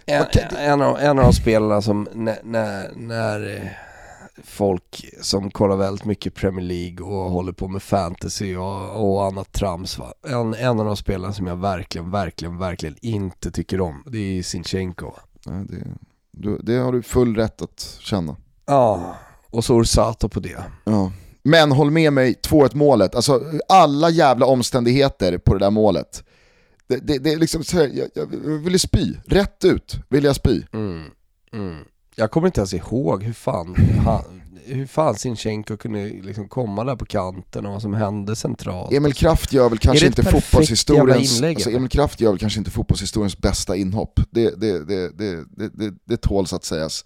En, 0.06 0.24
en, 0.58 0.82
av, 0.82 0.98
en 0.98 1.18
av 1.18 1.24
de 1.24 1.32
spelarna 1.32 1.82
som 1.82 2.08
när, 2.12 2.38
när, 2.42 2.90
när 2.96 3.56
eh, 3.56 3.62
folk 4.44 5.04
som 5.20 5.50
kollar 5.50 5.76
väldigt 5.76 6.04
mycket 6.04 6.34
Premier 6.34 6.66
League 6.66 7.06
och 7.06 7.30
håller 7.30 7.52
på 7.52 7.68
med 7.68 7.82
fantasy 7.82 8.56
och, 8.56 9.14
och 9.14 9.26
annat 9.26 9.52
trams. 9.52 9.98
Va? 9.98 10.12
En, 10.26 10.54
en 10.54 10.80
av 10.80 10.86
de 10.86 10.96
spelarna 10.96 11.32
som 11.32 11.46
jag 11.46 11.56
verkligen, 11.56 12.10
verkligen, 12.10 12.58
verkligen 12.58 12.96
inte 13.00 13.50
tycker 13.50 13.80
om, 13.80 14.02
det 14.06 14.18
är 14.18 14.42
Sinchenko. 14.42 15.12
Ja, 15.44 15.52
det, 15.52 15.86
du, 16.30 16.58
det 16.58 16.76
har 16.76 16.92
du 16.92 17.02
full 17.02 17.36
rätt 17.36 17.62
att 17.62 17.96
känna. 18.00 18.36
Ja, 18.66 19.16
och 19.50 19.64
så 19.64 19.74
Orsato 19.74 20.28
på 20.28 20.40
det. 20.40 20.64
Ja. 20.84 21.12
Men 21.42 21.72
håll 21.72 21.90
med 21.90 22.12
mig, 22.12 22.34
2-1 22.42 22.76
målet, 22.76 23.14
alltså 23.14 23.42
alla 23.68 24.10
jävla 24.10 24.46
omständigheter 24.46 25.38
på 25.38 25.54
det 25.54 25.60
där 25.60 25.70
målet. 25.70 26.24
Det, 26.86 26.96
det, 26.96 27.18
det 27.18 27.32
är 27.32 27.36
liksom 27.36 27.64
så 27.64 27.76
här, 27.76 27.90
jag, 27.94 28.08
jag 28.14 28.26
vill 28.58 28.80
spy, 28.80 29.14
rätt 29.26 29.64
ut 29.64 29.96
vill 30.08 30.24
jag 30.24 30.36
spy. 30.36 30.62
Mm, 30.72 31.04
mm. 31.52 31.84
Jag 32.16 32.30
kommer 32.30 32.46
inte 32.46 32.60
ens 32.60 32.74
ihåg 32.74 33.22
hur 33.22 33.32
fan, 33.32 33.74
han, 34.04 34.42
hur 34.64 34.86
fan 34.86 35.14
Sinchenko 35.14 35.76
kunde 35.76 36.08
liksom 36.08 36.48
komma 36.48 36.84
där 36.84 36.96
på 36.96 37.04
kanten 37.04 37.66
och 37.66 37.72
vad 37.72 37.82
som 37.82 37.94
hände 37.94 38.36
centralt. 38.36 38.92
Emil 38.92 39.14
Kraft 39.14 39.52
gör 39.52 39.68
väl 39.68 39.78
kanske 39.78 40.06
inte 40.06 40.22
fotbollshistoriens, 40.22 41.42
alltså 41.42 41.70
Emil 41.70 41.88
Kraft 41.88 42.20
gör 42.20 42.30
väl 42.30 42.38
kanske 42.38 42.58
inte 42.58 42.70
fotbollshistoriens 42.70 43.38
bästa 43.38 43.76
inhopp. 43.76 44.20
Det, 44.30 44.60
det, 44.60 44.84
det, 44.84 45.18
det, 45.18 45.44
det, 45.56 45.68
det, 45.74 45.94
det 46.04 46.16
tåls 46.16 46.52
att 46.52 46.64
sägas. 46.64 47.04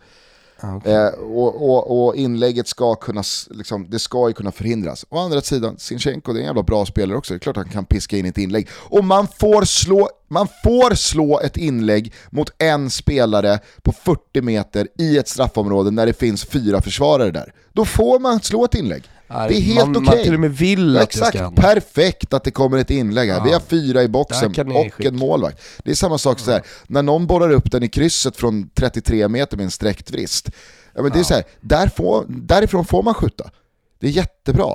Ah, 0.61 0.77
okay. 0.77 0.93
Eh, 0.93 1.09
och, 1.09 1.71
och, 1.71 2.07
och, 2.07 2.17
inlägget 2.17 2.69
ska 2.69 2.95
kunna, 2.95 3.23
liksom, 3.51 3.91
det 3.91 3.99
ska 3.99 4.29
ju 4.29 4.35
kunna 4.35 4.53
förhindras. 4.53 5.07
Å 5.09 5.19
andra 5.19 5.41
sidan, 5.41 5.79
Sinchenko 5.79 6.33
det 6.33 6.39
är 6.39 6.41
en 6.41 6.47
jävla 6.47 6.63
bra 6.63 6.87
spelare 6.87 7.19
också, 7.19 7.35
det 7.35 7.37
är 7.37 7.39
klart 7.39 7.57
att 7.57 7.65
han 7.65 7.73
kan 7.73 7.85
piska 7.85 8.17
in 8.17 8.27
ett 8.27 8.39
inlägg. 8.39 8.69
Och 8.73 9.05
man 9.05 9.29
får 9.39 9.63
slå, 9.63 10.09
man 10.29 10.49
får 10.65 10.95
slå 10.95 11.41
ett 11.41 11.57
inlägg 11.57 12.13
mot 12.31 12.51
en 12.59 12.91
spelare 12.91 13.59
på 13.83 13.93
40 13.93 14.43
meter 14.43 14.89
i 14.99 15.19
ett 15.19 15.29
straffområde 15.29 15.91
när 15.91 16.07
det 16.07 16.13
finns 16.13 16.45
fyra 16.45 16.83
försvarare 16.83 17.31
där. 17.31 17.53
Då 17.73 17.85
får 17.85 18.19
man 18.19 18.41
slå 18.41 18.65
ett 18.65 18.75
inlägg 18.75 19.03
det 19.29 19.35
är 19.35 19.61
helt 19.61 19.81
okej. 19.81 19.91
Okay. 19.91 20.17
Man 20.17 20.25
till 20.25 20.35
och 20.35 20.41
med 20.41 20.57
vill 20.57 20.97
att 20.97 21.03
Exakt, 21.03 21.33
det 21.33 21.39
ska 21.39 21.51
perfekt 21.51 22.35
att 22.35 22.45
det 22.45 22.51
kommer 22.51 22.79
ett 22.79 22.91
inlägg 22.91 23.31
här. 23.31 23.37
Ja. 23.37 23.45
Vi 23.45 23.53
har 23.53 23.61
fyra 23.61 24.03
i 24.03 24.09
boxen 24.09 24.55
och 24.77 25.05
en 25.05 25.17
målvakt. 25.17 25.63
Det 25.85 25.91
är 25.91 25.95
samma 25.95 26.19
sak 26.19 26.39
så 26.39 26.51
här, 26.51 26.63
när 26.87 27.03
någon 27.03 27.27
borrar 27.27 27.51
upp 27.51 27.71
den 27.71 27.83
i 27.83 27.89
krysset 27.89 28.37
från 28.37 28.71
33 28.75 29.29
meter 29.29 29.57
med 29.57 29.65
en 29.65 29.71
sträckt 29.71 30.11
vrist. 30.11 30.51
Ja, 30.95 31.03
men 31.03 31.13
det 31.13 31.19
är 31.19 31.25
så 31.25 31.35
här, 31.35 31.45
där 31.61 31.89
får, 31.89 32.25
därifrån 32.29 32.85
får 32.85 33.03
man 33.03 33.15
skjuta. 33.15 33.51
Det 34.01 34.07
är 34.07 34.11
jättebra. 34.11 34.75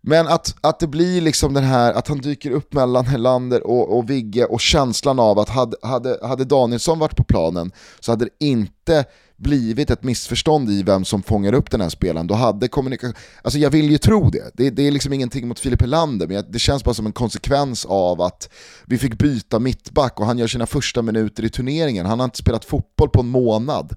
Men 0.00 0.28
att, 0.28 0.54
att 0.60 0.80
det 0.80 0.86
blir 0.86 1.20
liksom 1.20 1.54
den 1.54 1.64
här, 1.64 1.92
att 1.92 2.08
han 2.08 2.18
dyker 2.18 2.50
upp 2.50 2.72
mellan 2.72 3.06
Helander 3.06 3.66
och, 3.66 3.98
och 3.98 4.10
Vigge 4.10 4.44
och 4.44 4.60
känslan 4.60 5.18
av 5.18 5.38
att 5.38 5.48
hade, 5.48 5.76
hade, 5.82 6.18
hade 6.22 6.44
Danielsson 6.44 6.98
varit 6.98 7.16
på 7.16 7.24
planen 7.24 7.72
så 8.00 8.12
hade 8.12 8.24
det 8.24 8.44
inte 8.44 9.04
blivit 9.36 9.90
ett 9.90 10.02
missförstånd 10.02 10.70
i 10.70 10.82
vem 10.82 11.04
som 11.04 11.22
fångar 11.22 11.52
upp 11.52 11.70
den 11.70 11.80
här 11.80 11.88
spelaren, 11.88 12.26
då 12.26 12.34
hade 12.34 12.68
kommunikation... 12.68 13.14
Alltså 13.42 13.58
jag 13.58 13.70
vill 13.70 13.90
ju 13.90 13.98
tro 13.98 14.30
det. 14.30 14.50
det. 14.54 14.70
Det, 14.70 14.82
är 14.86 14.90
liksom 14.90 15.12
ingenting 15.12 15.48
mot 15.48 15.60
Filip 15.60 15.80
Helander, 15.80 16.26
men 16.26 16.44
det 16.48 16.58
känns 16.58 16.84
bara 16.84 16.94
som 16.94 17.06
en 17.06 17.12
konsekvens 17.12 17.84
av 17.84 18.20
att 18.20 18.48
vi 18.86 18.98
fick 18.98 19.18
byta 19.18 19.58
mittback 19.58 20.20
och 20.20 20.26
han 20.26 20.38
gör 20.38 20.46
sina 20.46 20.66
första 20.66 21.02
minuter 21.02 21.44
i 21.44 21.48
turneringen. 21.48 22.06
Han 22.06 22.20
har 22.20 22.24
inte 22.24 22.38
spelat 22.38 22.64
fotboll 22.64 23.08
på 23.08 23.20
en 23.20 23.28
månad. 23.28 23.96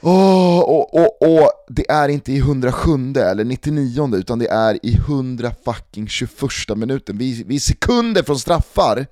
Oh, 0.00 0.58
och, 0.58 0.94
och, 0.94 1.22
och 1.22 1.50
det 1.68 1.90
är 1.90 2.08
inte 2.08 2.32
i 2.32 2.38
107 2.38 3.14
eller 3.16 3.44
99 3.44 4.16
utan 4.16 4.38
det 4.38 4.48
är 4.48 4.86
i 4.86 4.94
100 4.94 5.52
fucking 5.64 6.08
21 6.08 6.32
minuten. 6.76 7.18
Vi, 7.18 7.44
vi 7.46 7.56
är 7.56 7.60
sekunder 7.60 8.22
från 8.22 8.38
straffar. 8.38 9.06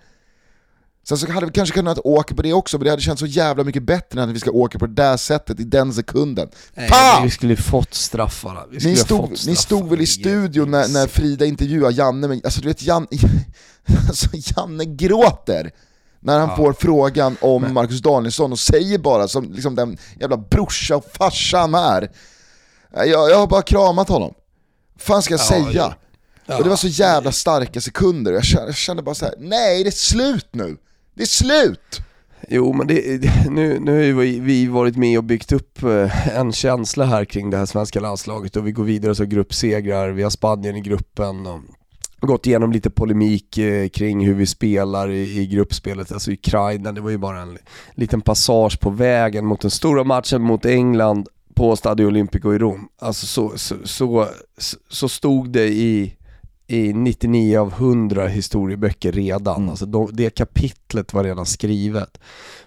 Sen 1.09 1.19
så 1.19 1.33
hade 1.33 1.47
vi 1.47 1.53
kanske 1.53 1.75
kunnat 1.75 1.99
åka 1.99 2.35
på 2.35 2.43
det 2.43 2.53
också, 2.53 2.79
men 2.79 2.85
det 2.85 2.91
hade 2.91 3.03
känts 3.03 3.21
så 3.21 3.27
jävla 3.27 3.65
mycket 3.65 3.83
bättre 3.83 4.23
än 4.23 4.29
att 4.29 4.35
vi 4.35 4.41
ska 4.41 4.51
åka 4.51 4.79
på 4.79 4.87
det 4.87 4.95
där 4.95 5.17
sättet 5.17 5.61
i 5.61 5.65
den 5.65 5.95
sekunden. 5.95 6.49
Nej, 6.75 6.89
Fan! 6.89 7.23
Vi 7.23 7.31
skulle 7.31 7.57
fått 7.57 7.95
straffarna. 7.95 8.65
Vi 8.71 8.91
ni, 8.91 8.97
stod, 8.97 9.21
fått 9.21 9.47
ni 9.47 9.57
stod 9.57 9.91
väl 9.91 10.01
i 10.01 10.07
studion 10.07 10.71
när, 10.71 10.89
när 10.89 11.07
Frida 11.07 11.45
intervjuade 11.45 11.95
Janne, 11.95 12.29
men 12.29 12.41
alltså 12.45 12.61
du 12.61 12.69
vet 12.69 12.83
Janne, 12.83 13.07
alltså, 14.09 14.29
Janne 14.33 14.85
gråter 14.85 15.71
när 16.21 16.39
han 16.39 16.49
ja. 16.49 16.57
får 16.57 16.73
frågan 16.73 17.37
om 17.41 17.63
men. 17.63 17.75
Marcus 17.75 18.01
Danielsson 18.01 18.53
och 18.53 18.59
säger 18.59 18.99
bara 18.99 19.29
som 19.29 19.53
liksom 19.53 19.75
den 19.75 19.99
jävla 20.21 20.37
brorsa 20.37 20.97
och 20.97 21.05
farsa 21.13 21.59
han 21.59 21.75
är. 21.75 22.11
Jag, 22.93 23.31
jag 23.31 23.39
har 23.39 23.47
bara 23.47 23.63
kramat 23.63 24.09
honom. 24.09 24.35
Fan 24.99 25.23
ska 25.23 25.35
jag 25.35 25.41
ja, 25.41 25.45
säga? 25.45 25.95
Ja. 26.47 26.57
Och 26.57 26.65
det 26.65 26.71
var 26.71 26.77
så 26.77 26.89
jävla 26.89 27.33
starka 27.33 27.81
sekunder, 27.81 28.33
jag 28.33 28.45
kände, 28.45 28.69
jag 28.69 28.77
kände 28.77 29.03
bara 29.03 29.15
så 29.15 29.25
här: 29.25 29.35
nej 29.39 29.85
det 29.85 29.89
är 29.89 29.93
slut 29.93 30.49
nu! 30.51 30.77
Det 31.17 31.23
är 31.23 31.27
slut! 31.27 32.01
Jo 32.49 32.73
men 32.73 32.87
det, 32.87 33.21
nu, 33.51 33.79
nu 33.81 34.15
har 34.15 34.23
vi 34.23 34.67
varit 34.67 34.97
med 34.97 35.19
och 35.19 35.25
byggt 35.25 35.53
upp 35.53 35.83
eh, 35.83 36.39
en 36.39 36.53
känsla 36.53 37.05
här 37.05 37.25
kring 37.25 37.51
det 37.51 37.57
här 37.57 37.67
svenska 37.67 38.01
landslaget 38.01 38.57
och 38.57 38.67
vi 38.67 38.73
går 38.73 38.85
vidare 38.85 39.15
som 39.15 39.29
gruppsegrar, 39.29 40.11
vi 40.11 40.23
har 40.23 40.31
Spanien 40.31 40.77
i 40.77 40.81
gruppen 40.81 41.47
och 41.47 41.61
gått 42.21 42.47
igenom 42.47 42.73
lite 42.73 42.91
polemik 42.91 43.59
eh, 43.59 43.89
kring 43.89 44.27
hur 44.27 44.35
vi 44.35 44.47
spelar 44.47 45.11
i, 45.11 45.41
i 45.41 45.47
gruppspelet, 45.47 46.13
alltså 46.13 46.33
Ukraina, 46.33 46.93
det 46.93 47.01
var 47.01 47.11
ju 47.11 47.19
bara 47.19 47.41
en 47.41 47.59
liten 47.95 48.21
passage 48.21 48.81
på 48.81 48.91
vägen 48.91 49.47
mot 49.47 49.61
den 49.61 49.71
stora 49.71 50.05
matchen 50.05 50.43
mot 50.43 50.65
England 50.65 51.29
på 51.55 51.77
Stadio 51.77 52.07
Olimpico 52.07 52.55
i 52.55 52.59
Rom. 52.59 52.89
Alltså 52.99 53.27
så, 53.27 53.53
så, 53.59 53.77
så, 53.85 54.29
så 54.89 55.09
stod 55.09 55.51
det 55.51 55.69
i 55.69 56.17
i 56.67 56.93
99 56.93 57.59
av 57.59 57.73
100 57.73 58.27
historieböcker 58.27 59.13
redan. 59.13 59.57
Mm. 59.57 59.71
Alltså 59.71 59.87
de, 59.87 60.11
det 60.13 60.31
kapitlet 60.31 61.15
var 61.15 61.25
redan 61.25 61.47
skrivet. 61.47 62.19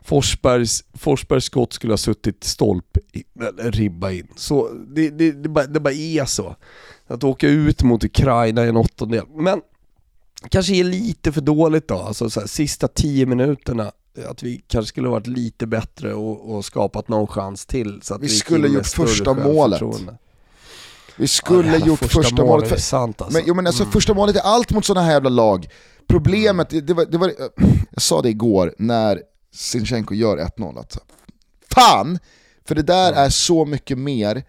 Forsbergs, 0.02 0.84
Forsbergs 0.94 1.46
skott 1.46 1.74
skulle 1.74 1.94
ha 1.94 1.98
suttit 1.98 2.44
stolp, 2.44 2.98
eller 3.40 3.72
ribba 3.72 4.12
in. 4.12 4.28
Så 4.36 4.70
det, 4.88 5.10
det, 5.10 5.32
det, 5.32 5.50
bara, 5.50 5.66
det 5.66 5.80
bara 5.80 5.94
är 5.94 6.26
så. 6.26 6.56
Att 7.08 7.24
åka 7.24 7.48
ut 7.48 7.84
mot 7.84 8.04
Ukraina 8.04 8.66
i 8.66 8.70
en 8.70 8.78
åttondel. 8.78 9.26
Men 9.36 9.62
kanske 10.50 10.76
är 10.76 10.84
lite 10.84 11.32
för 11.32 11.42
dåligt 11.42 11.88
då, 11.88 11.96
alltså 11.96 12.30
så 12.30 12.40
här, 12.40 12.48
sista 12.48 12.88
tio 12.88 13.26
minuterna 13.26 13.92
att 14.28 14.44
vi 14.44 14.62
kanske 14.68 14.90
skulle 14.90 15.10
varit 15.10 15.28
lite 15.28 15.68
bättre 15.68 16.14
och, 16.14 16.56
och 16.56 16.66
skapat 16.66 17.08
någon 17.08 17.28
chans 17.28 17.66
till. 17.66 18.02
Så 18.02 18.14
att 18.14 18.22
vi, 18.22 18.28
vi 18.28 18.34
skulle 18.34 18.68
gjort 18.68 18.88
första 18.88 19.34
målet. 19.34 19.82
Vi 21.20 21.28
skulle 21.28 21.78
ja, 21.78 21.86
gjort 21.86 22.00
första, 22.00 22.22
första 22.22 22.46
målet. 22.46 22.70
För, 22.70 22.78
sant 22.78 23.22
alltså. 23.22 23.38
men, 23.38 23.48
jo, 23.48 23.54
men 23.54 23.68
alltså, 23.68 23.84
mm. 23.84 23.92
Första 23.92 24.14
målet 24.14 24.36
är 24.36 24.42
allt 24.42 24.72
mot 24.72 24.86
sådana 24.86 25.06
här 25.06 25.14
jävla 25.14 25.30
lag. 25.30 25.68
Problemet, 26.08 26.70
det, 26.70 26.82
det, 26.82 26.94
var, 26.94 27.06
det 27.06 27.18
var, 27.18 27.32
jag 27.92 28.02
sa 28.02 28.22
det 28.22 28.30
igår 28.30 28.76
när 28.78 29.22
Sinchenko 29.54 30.14
gör 30.14 30.38
1-0, 30.38 30.78
alltså. 30.78 31.00
fan! 31.76 32.20
För 32.68 32.76
det 32.76 32.82
där 32.82 33.12
mm. 33.12 33.24
är 33.24 33.30
så 33.30 33.66
mycket 33.66 33.98
mer 33.98 34.44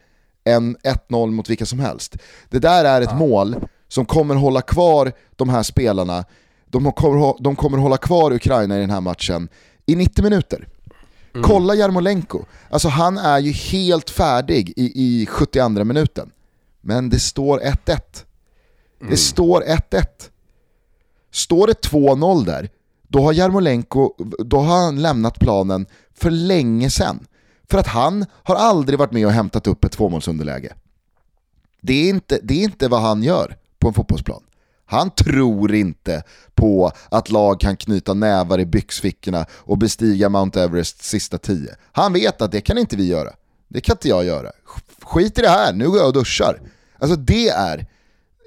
än 0.44 0.76
1-0 0.76 1.30
mot 1.30 1.50
vilka 1.50 1.66
som 1.66 1.80
helst. 1.80 2.16
Det 2.48 2.58
där 2.58 2.84
är 2.84 3.00
ett 3.00 3.08
ja. 3.10 3.16
mål 3.16 3.56
som 3.88 4.04
kommer 4.04 4.34
hålla 4.34 4.62
kvar 4.62 5.12
de 5.36 5.48
här 5.48 5.62
spelarna, 5.62 6.24
de 6.66 6.92
kommer, 6.92 7.42
de 7.42 7.56
kommer 7.56 7.78
hålla 7.78 7.96
kvar 7.96 8.32
Ukraina 8.32 8.76
i 8.76 8.80
den 8.80 8.90
här 8.90 9.00
matchen 9.00 9.48
i 9.86 9.96
90 9.96 10.24
minuter. 10.24 10.68
Mm. 11.34 11.48
Kolla 11.48 11.74
Jarmolenko, 11.74 12.44
alltså 12.70 12.88
han 12.88 13.18
är 13.18 13.38
ju 13.38 13.52
helt 13.52 14.10
färdig 14.10 14.72
i, 14.76 14.92
i 14.94 15.26
72 15.26 15.68
minuten. 15.68 16.30
Men 16.80 17.10
det 17.10 17.20
står 17.20 17.60
1-1. 17.60 17.76
Det 17.86 19.04
mm. 19.04 19.16
står 19.16 19.62
1-1. 19.62 20.04
Står 21.32 21.66
det 21.66 21.88
2-0 21.88 22.44
där, 22.44 22.68
då 23.08 23.22
har 23.22 23.32
Jarmolenko 23.32 24.14
då 24.38 24.58
har 24.58 24.84
han 24.84 25.02
lämnat 25.02 25.38
planen 25.38 25.86
för 26.14 26.30
länge 26.30 26.90
sedan. 26.90 27.26
För 27.70 27.78
att 27.78 27.86
han 27.86 28.26
har 28.32 28.54
aldrig 28.54 28.98
varit 28.98 29.12
med 29.12 29.26
och 29.26 29.32
hämtat 29.32 29.66
upp 29.66 29.84
ett 29.84 29.92
tvåmålsunderläge. 29.92 30.74
Det 31.80 31.92
är 31.92 32.08
inte, 32.08 32.40
det 32.42 32.54
är 32.54 32.64
inte 32.64 32.88
vad 32.88 33.00
han 33.00 33.22
gör 33.22 33.56
på 33.78 33.88
en 33.88 33.94
fotbollsplan. 33.94 34.42
Han 34.86 35.10
tror 35.10 35.74
inte 35.74 36.22
på 36.54 36.92
att 37.08 37.30
lag 37.30 37.60
kan 37.60 37.76
knyta 37.76 38.14
nävar 38.14 38.60
i 38.60 38.66
byxfickorna 38.66 39.46
och 39.52 39.78
bestiga 39.78 40.28
Mount 40.28 40.62
Everest 40.62 41.04
sista 41.04 41.38
tio. 41.38 41.74
Han 41.92 42.12
vet 42.12 42.42
att 42.42 42.52
det 42.52 42.60
kan 42.60 42.78
inte 42.78 42.96
vi 42.96 43.06
göra. 43.06 43.30
Det 43.68 43.80
kan 43.80 43.94
inte 43.94 44.08
jag 44.08 44.24
göra. 44.24 44.50
Skit 45.02 45.38
i 45.38 45.42
det 45.42 45.48
här, 45.48 45.72
nu 45.72 45.88
går 45.88 45.98
jag 45.98 46.06
och 46.06 46.12
duschar. 46.12 46.60
Alltså 47.00 47.16
det 47.16 47.48
är 47.48 47.86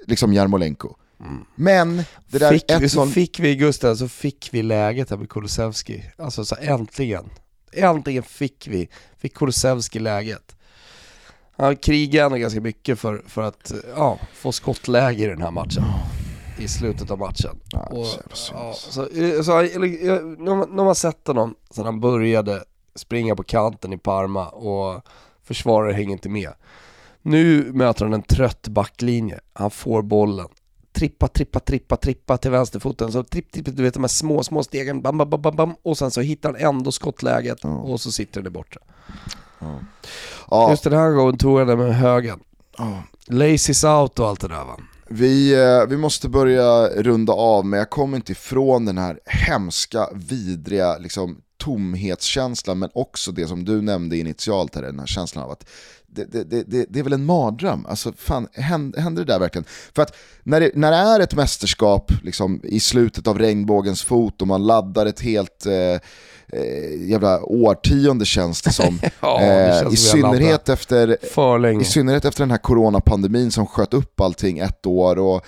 liksom 0.06 0.32
Jarmolenko. 0.32 0.94
Mm. 1.20 1.44
Men 1.54 1.96
det 2.28 2.38
där 2.38 2.52
fick 2.52 2.80
vi, 2.80 2.88
så 2.88 3.06
fick 3.06 3.40
vi 3.40 3.56
Gustav, 3.56 3.96
så 3.96 4.08
fick 4.08 4.48
vi 4.52 4.62
läget 4.62 5.10
här 5.10 5.16
med 5.16 5.28
Kulusevski. 5.28 6.04
Alltså 6.18 6.44
så 6.44 6.56
äntligen. 6.60 7.30
Äntligen 7.72 8.22
fick 8.22 8.68
vi, 8.68 8.88
fick 9.18 9.34
Kulusevski 9.34 9.98
läget. 9.98 10.56
Han 11.56 11.76
krigade 11.76 12.38
ganska 12.38 12.60
mycket 12.60 12.98
för, 12.98 13.22
för 13.26 13.42
att 13.42 13.72
ja, 13.96 14.18
få 14.34 14.52
skottläge 14.52 15.24
i 15.24 15.26
den 15.26 15.42
här 15.42 15.50
matchen. 15.50 15.82
I 16.58 16.68
slutet 16.68 17.10
av 17.10 17.18
matchen. 17.18 17.60
Ja, 17.72 17.78
och, 17.78 18.06
ja, 18.52 18.72
så, 18.74 19.08
så, 19.44 19.62
när, 19.62 20.54
man, 20.54 20.76
när 20.76 20.84
man 20.84 20.94
sett 20.94 21.26
honom 21.26 21.54
sedan 21.70 21.84
han 21.84 22.00
började 22.00 22.64
springa 22.94 23.36
på 23.36 23.42
kanten 23.42 23.92
i 23.92 23.98
Parma 23.98 24.48
och 24.48 25.02
försvarare 25.42 25.92
hänger 25.92 26.12
inte 26.12 26.28
med. 26.28 26.52
Nu 27.26 27.72
möter 27.72 28.04
han 28.04 28.14
en 28.14 28.22
trött 28.22 28.68
backlinje. 28.68 29.40
Han 29.52 29.70
får 29.70 30.02
bollen. 30.02 30.48
Trippa, 30.92 31.28
trippa, 31.28 31.60
trippa, 31.60 31.96
trippa 31.96 32.36
till 32.36 32.50
vänsterfoten. 32.50 33.12
Så 33.12 33.22
tripp, 33.22 33.52
tripp, 33.52 33.76
du 33.76 33.82
vet 33.82 33.94
de 33.94 34.02
här 34.02 34.08
små, 34.08 34.42
små 34.42 34.62
stegen. 34.62 35.02
Bam, 35.02 35.18
bam, 35.18 35.30
bam, 35.30 35.56
bam, 35.56 35.74
Och 35.82 35.98
sen 35.98 36.10
så 36.10 36.20
hittar 36.20 36.52
han 36.52 36.76
ändå 36.76 36.92
skottläget 36.92 37.64
mm. 37.64 37.76
och 37.76 38.00
så 38.00 38.12
sitter 38.12 38.42
den 38.42 38.52
borta. 38.52 38.80
Mm. 39.60 39.84
Ja. 40.50 40.70
Just 40.70 40.84
den 40.84 40.92
här 40.92 41.10
gången 41.10 41.38
tog 41.38 41.58
han 41.58 41.66
den 41.66 41.78
med 41.78 41.96
högen. 41.96 42.40
Mm. 42.78 42.98
Laces 43.26 43.84
out 43.84 44.18
och 44.18 44.28
allt 44.28 44.40
det 44.40 44.48
där 44.48 44.64
va. 44.64 44.76
Vi, 45.08 45.54
eh, 45.54 45.86
vi 45.88 45.96
måste 45.96 46.28
börja 46.28 46.88
runda 46.88 47.32
av, 47.32 47.66
men 47.66 47.78
jag 47.78 47.90
kommer 47.90 48.16
inte 48.16 48.32
ifrån 48.32 48.84
den 48.84 48.98
här 48.98 49.20
hemska, 49.24 50.08
vidriga 50.14 50.98
liksom, 50.98 51.36
tomhetskänslan, 51.56 52.78
men 52.78 52.90
också 52.94 53.32
det 53.32 53.46
som 53.46 53.64
du 53.64 53.82
nämnde 53.82 54.16
initialt 54.16 54.74
här, 54.74 54.82
den 54.82 54.98
här 54.98 55.06
känslan 55.06 55.44
av 55.44 55.50
att 55.50 55.66
det, 56.14 56.44
det, 56.50 56.62
det, 56.62 56.86
det, 56.88 56.98
är 56.98 57.02
väl 57.02 57.12
en 57.12 57.24
mardröm. 57.24 57.86
Alltså, 57.86 58.12
fan, 58.16 58.48
händer, 58.52 59.00
händer 59.00 59.24
det 59.24 59.32
där 59.32 59.38
verkligen? 59.38 59.64
För 59.94 60.02
att 60.02 60.16
när 60.42 60.60
det, 60.60 60.70
när 60.74 60.90
det 60.90 60.96
är 60.96 61.20
ett 61.20 61.34
mästerskap 61.34 62.12
liksom, 62.22 62.60
i 62.64 62.80
slutet 62.80 63.26
av 63.26 63.38
regnbågens 63.38 64.02
fot 64.02 64.42
och 64.42 64.48
man 64.48 64.66
laddar 64.66 65.06
ett 65.06 65.20
helt 65.20 65.66
eh, 65.66 66.00
eh, 66.58 67.08
jävla 67.08 67.42
årtionde 67.42 68.24
känns 68.24 68.62
det 68.62 68.72
som. 68.72 69.00
ja, 69.20 69.38
det 69.40 69.80
eh, 69.80 69.92
i, 69.92 69.96
synnerhet 69.96 70.68
efter, 70.68 71.16
I 71.80 71.84
synnerhet 71.84 72.24
efter 72.24 72.42
den 72.42 72.50
här 72.50 72.58
coronapandemin 72.58 73.50
som 73.50 73.66
sköt 73.66 73.94
upp 73.94 74.20
allting 74.20 74.58
ett 74.58 74.86
år. 74.86 75.18
Och, 75.18 75.44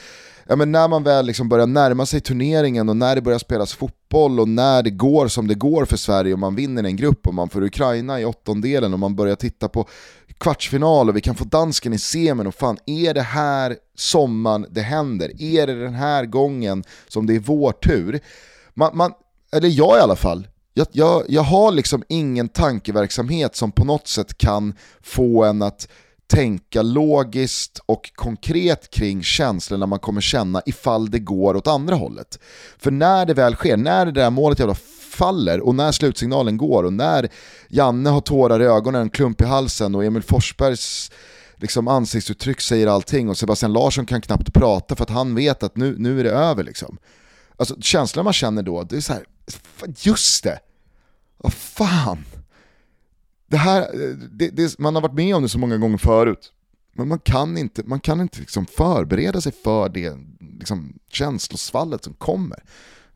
ja, 0.47 0.57
men 0.57 0.73
när 0.73 0.89
man 0.89 1.03
väl 1.03 1.27
liksom 1.27 1.49
börjar 1.49 1.67
närma 1.67 2.07
sig 2.07 2.21
turneringen 2.21 2.89
och 2.89 2.97
när 2.97 3.15
det 3.15 3.23
börjar 3.23 3.39
spelas 3.39 3.75
fotboll 3.75 4.41
och 4.41 4.49
när 4.49 4.83
det 4.83 4.91
går 4.91 5.29
som 5.29 5.49
det 5.49 5.55
går 5.55 5.85
för 5.85 5.97
Sverige 5.97 6.33
och 6.33 6.39
man 6.39 6.55
vinner 6.55 6.85
en 6.85 6.97
grupp 6.97 7.27
och 7.27 7.35
man 7.35 7.49
får 7.49 7.63
Ukraina 7.63 8.21
i 8.21 8.25
åttondelen 8.25 8.93
och 8.93 8.99
man 8.99 9.17
börjar 9.17 9.37
titta 9.37 9.69
på 9.69 9.87
kvartsfinal 10.39 11.09
och 11.09 11.17
vi 11.17 11.21
kan 11.21 11.35
få 11.35 11.45
dansken 11.45 11.93
i 11.93 11.99
semin 11.99 12.47
och 12.47 12.55
fan 12.55 12.79
är 12.87 13.15
det 13.15 13.23
här 13.23 13.77
sommaren 13.95 14.67
det 14.71 14.81
händer? 14.81 15.43
Är 15.43 15.67
det 15.67 15.75
den 15.75 15.95
här 15.95 16.25
gången 16.25 16.85
som 17.09 17.27
det 17.27 17.35
är 17.35 17.41
vår 17.41 17.73
tur? 17.73 18.21
Man, 18.75 18.97
man, 18.97 19.13
eller 19.53 19.69
jag 19.69 19.99
i 19.99 20.01
alla 20.01 20.17
fall, 20.17 20.49
jag, 20.75 20.87
jag, 20.93 21.23
jag 21.29 21.43
har 21.43 21.73
liksom 21.73 22.03
ingen 22.09 22.49
tankeverksamhet 22.49 23.57
som 23.57 23.73
på 23.73 23.85
något 23.85 24.09
sätt 24.09 24.39
kan 24.39 24.75
få 25.03 25.45
en 25.45 25.63
att 25.63 25.89
tänka 26.27 26.83
logiskt 26.83 27.81
och 27.87 28.11
konkret 28.15 28.91
kring 28.91 29.23
känslorna 29.23 29.87
man 29.87 29.99
kommer 29.99 30.21
känna 30.21 30.63
ifall 30.67 31.11
det 31.11 31.19
går 31.19 31.57
åt 31.57 31.67
andra 31.67 31.95
hållet. 31.95 32.39
För 32.79 32.91
när 32.91 33.27
det 33.27 33.35
väl 33.35 33.55
sker, 33.55 33.77
när 33.77 34.07
det 34.07 34.13
där 34.13 34.31
målet 34.31 34.59
jävla 34.59 34.75
faller 35.17 35.61
och 35.61 35.75
när 35.75 35.93
slutsignalen 35.93 36.57
går 36.57 36.83
och 36.83 36.93
när 36.93 37.29
Janne 37.69 38.11
har 38.11 38.21
tårar 38.21 38.63
i 38.63 38.65
ögonen, 38.65 39.03
en 39.03 39.11
klump 39.11 39.41
i 39.41 39.45
halsen 39.45 39.95
och 39.95 40.05
Emil 40.05 40.23
Forsbergs 40.23 41.11
liksom, 41.57 41.89
ansiktsuttryck 41.89 42.61
säger 42.61 42.87
allting 42.87 43.29
och 43.29 43.39
Sebastian 43.39 43.73
Larsson 43.73 44.07
kan 44.07 44.21
knappt 44.21 44.53
prata 44.53 44.97
för 44.97 45.05
att 45.05 45.11
han 45.11 45.35
vet 45.35 45.63
att 45.63 45.77
nu, 45.77 45.95
nu 45.99 46.21
är 46.21 46.25
det 46.25 46.31
över. 46.31 46.65
Liksom. 46.65 46.99
Alltså, 47.57 47.81
känslan 47.81 48.25
man 48.25 48.33
känner 48.33 48.63
då, 48.63 48.83
det 48.83 48.97
är 48.97 49.01
så 49.01 49.13
här, 49.13 49.25
just 49.99 50.45
det, 50.45 50.59
vad 51.37 51.53
fan. 51.53 52.25
det 53.47 53.57
här, 53.57 53.89
det, 54.31 54.49
det, 54.49 54.79
man 54.79 54.95
har 54.95 55.03
varit 55.03 55.15
med 55.15 55.37
om 55.37 55.43
det 55.43 55.49
så 55.49 55.59
många 55.59 55.77
gånger 55.77 55.99
förut. 55.99 56.53
Men 56.93 57.09
man 57.09 57.19
kan 57.19 57.59
inte, 57.59 57.83
man 57.85 58.01
kan 58.01 58.21
inte 58.21 58.41
liksom 58.41 58.67
förbereda 58.67 59.41
sig 59.41 59.53
för 59.53 59.89
det 59.89 60.17
liksom, 60.59 60.99
känslosvallet 61.13 62.05
som 62.05 62.15
kommer. 62.15 62.63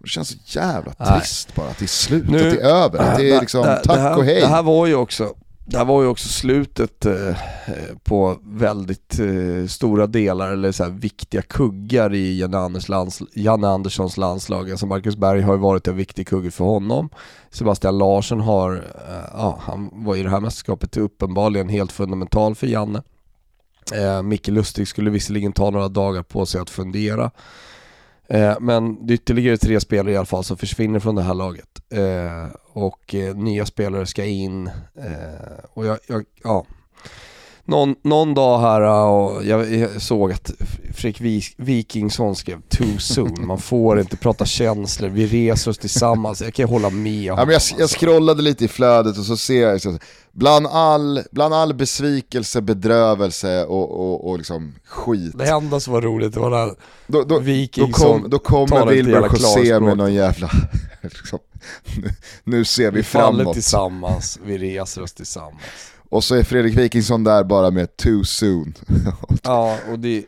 Det 0.01 0.09
känns 0.09 0.29
så 0.29 0.59
jävla 0.59 0.93
trist 0.93 1.49
Nej. 1.49 1.55
bara 1.57 1.71
att 1.71 1.79
det 1.79 1.85
är 1.85 1.87
slut, 1.87 2.29
nu, 2.29 2.37
att 2.37 2.55
det 2.55 2.61
är 2.61 2.65
över, 2.65 2.99
att 2.99 3.17
det 3.17 3.31
är 3.31 3.41
liksom 3.41 3.63
det, 3.63 3.77
tack 3.85 3.97
det 3.97 4.03
här, 4.03 4.17
och 4.17 4.25
hej. 4.25 4.41
Det 4.41 4.47
här 4.47 4.63
var 4.63 4.87
ju 4.87 4.95
också, 4.95 5.35
det 5.65 5.79
här 5.79 5.85
var 5.85 6.03
ju 6.03 6.09
också 6.09 6.29
slutet 6.29 7.07
eh, 7.07 7.37
på 8.03 8.39
väldigt 8.43 9.19
eh, 9.19 9.67
stora 9.69 10.07
delar, 10.07 10.53
eller 10.53 10.73
så 10.73 10.85
här, 10.85 10.91
viktiga 10.91 11.43
kuggar 11.43 12.15
i 12.15 12.39
Janne, 12.39 12.59
Anders 12.59 12.89
lands, 12.89 13.23
Janne 13.35 13.69
Anderssons 13.69 14.17
landslag. 14.17 14.71
Alltså 14.71 14.87
Marcus 14.87 15.17
Berg 15.17 15.41
har 15.41 15.53
ju 15.53 15.61
varit 15.61 15.89
en 15.89 15.97
viktig 15.97 16.29
kugge 16.29 16.51
för 16.51 16.65
honom. 16.65 17.11
Sebastian 17.51 17.99
Larsson 17.99 18.41
har, 18.41 18.75
eh, 18.75 19.29
ja, 19.33 19.59
han 19.63 19.91
var 19.93 20.17
i 20.17 20.23
det 20.23 20.31
här 20.31 20.41
mästerskapet 20.41 20.97
uppenbarligen 20.97 21.69
helt 21.69 21.93
fundamental 21.93 22.55
för 22.55 22.67
Janne. 22.67 23.03
Eh, 23.95 24.23
Micke 24.23 24.49
Lustig 24.49 24.89
skulle 24.89 25.11
visserligen 25.11 25.53
ta 25.53 25.71
några 25.71 25.89
dagar 25.89 26.23
på 26.23 26.47
sig 26.47 26.61
att 26.61 26.71
fundera. 26.71 27.31
Eh, 28.31 28.61
men 28.61 29.07
det 29.07 29.13
är 29.13 29.15
ytterligare 29.15 29.57
tre 29.57 29.81
spelare 29.81 30.13
i 30.13 30.17
alla 30.17 30.27
fall 30.27 30.45
som 30.45 30.57
försvinner 30.57 31.01
från 31.01 31.15
det 31.15 31.23
här 31.23 31.35
laget. 31.35 31.69
Eh, 31.93 32.57
och 32.73 33.15
eh, 33.15 33.37
nya 33.37 33.67
spelare 33.67 34.07
ska 34.07 34.25
in. 34.25 34.67
Eh, 34.97 35.65
och 35.73 35.87
jag, 35.87 35.99
jag, 36.07 36.25
ja. 36.45 36.67
Någon, 37.65 37.95
någon 38.03 38.35
dag 38.35 38.61
här 38.61 38.81
och 38.81 39.45
jag, 39.45 39.75
jag 39.75 40.03
såg 40.03 40.33
att 40.33 40.51
Fredrik 40.95 41.55
Wikingsson 41.57 42.37
skrev 42.37 42.61
too 42.69 42.99
soon. 42.99 43.47
Man 43.47 43.59
får 43.59 44.01
inte 44.01 44.17
prata 44.17 44.45
känslor, 44.45 45.09
vi 45.09 45.27
reser 45.27 45.71
oss 45.71 45.79
tillsammans. 45.79 46.43
Jag 46.43 46.55
kan 46.55 46.69
hålla 46.69 46.91
med 46.91 47.23
ja, 47.23 47.37
men 47.37 47.53
jag, 47.53 47.63
jag 47.79 47.91
scrollade 47.91 48.43
lite 48.43 48.65
i 48.65 48.69
flödet 48.69 49.19
och 49.19 49.25
så 49.25 49.37
ser 49.37 49.69
jag 49.69 49.81
så, 49.81 49.99
bland 50.33 50.67
all, 50.67 51.23
bland 51.31 51.55
all 51.55 51.75
besvikelse, 51.75 52.61
bedrövelse 52.61 53.65
och, 53.65 53.91
och, 54.01 54.31
och 54.31 54.39
liksom 54.39 54.75
skit. 54.85 55.39
Det 55.39 55.49
enda 55.49 55.81
som 55.81 55.93
var 55.93 56.03
roligt 56.03 56.37
var 56.37 56.51
när 56.51 56.75
då, 57.07 57.23
då, 57.23 57.39
Wikingsson 57.39 58.31
då, 58.31 58.39
kom, 58.39 58.71
då 58.71 58.79
kommer 58.79 58.93
Wilbur 58.93 59.29
José 59.33 59.81
med 59.81 59.97
någon 59.97 60.15
jävla... 60.15 60.51
liksom, 61.01 61.39
nu, 61.97 62.11
nu 62.45 62.65
ser 62.65 62.91
vi, 62.91 62.97
vi 62.97 63.03
framåt. 63.03 63.35
Vi 63.35 63.39
faller 63.39 63.53
tillsammans, 63.53 64.39
vi 64.45 64.59
reser 64.59 65.03
oss 65.03 65.13
tillsammans. 65.13 65.63
Och 66.11 66.25
så 66.25 66.35
är 66.35 66.43
Fredrik 66.43 66.79
Wikingsson 66.79 67.25
där 67.25 67.45
bara 67.45 67.71
med 67.71 67.97
too 67.97 68.25
soon. 68.25 68.75
ja, 69.43 69.79
och 69.93 69.99
det, 69.99 70.25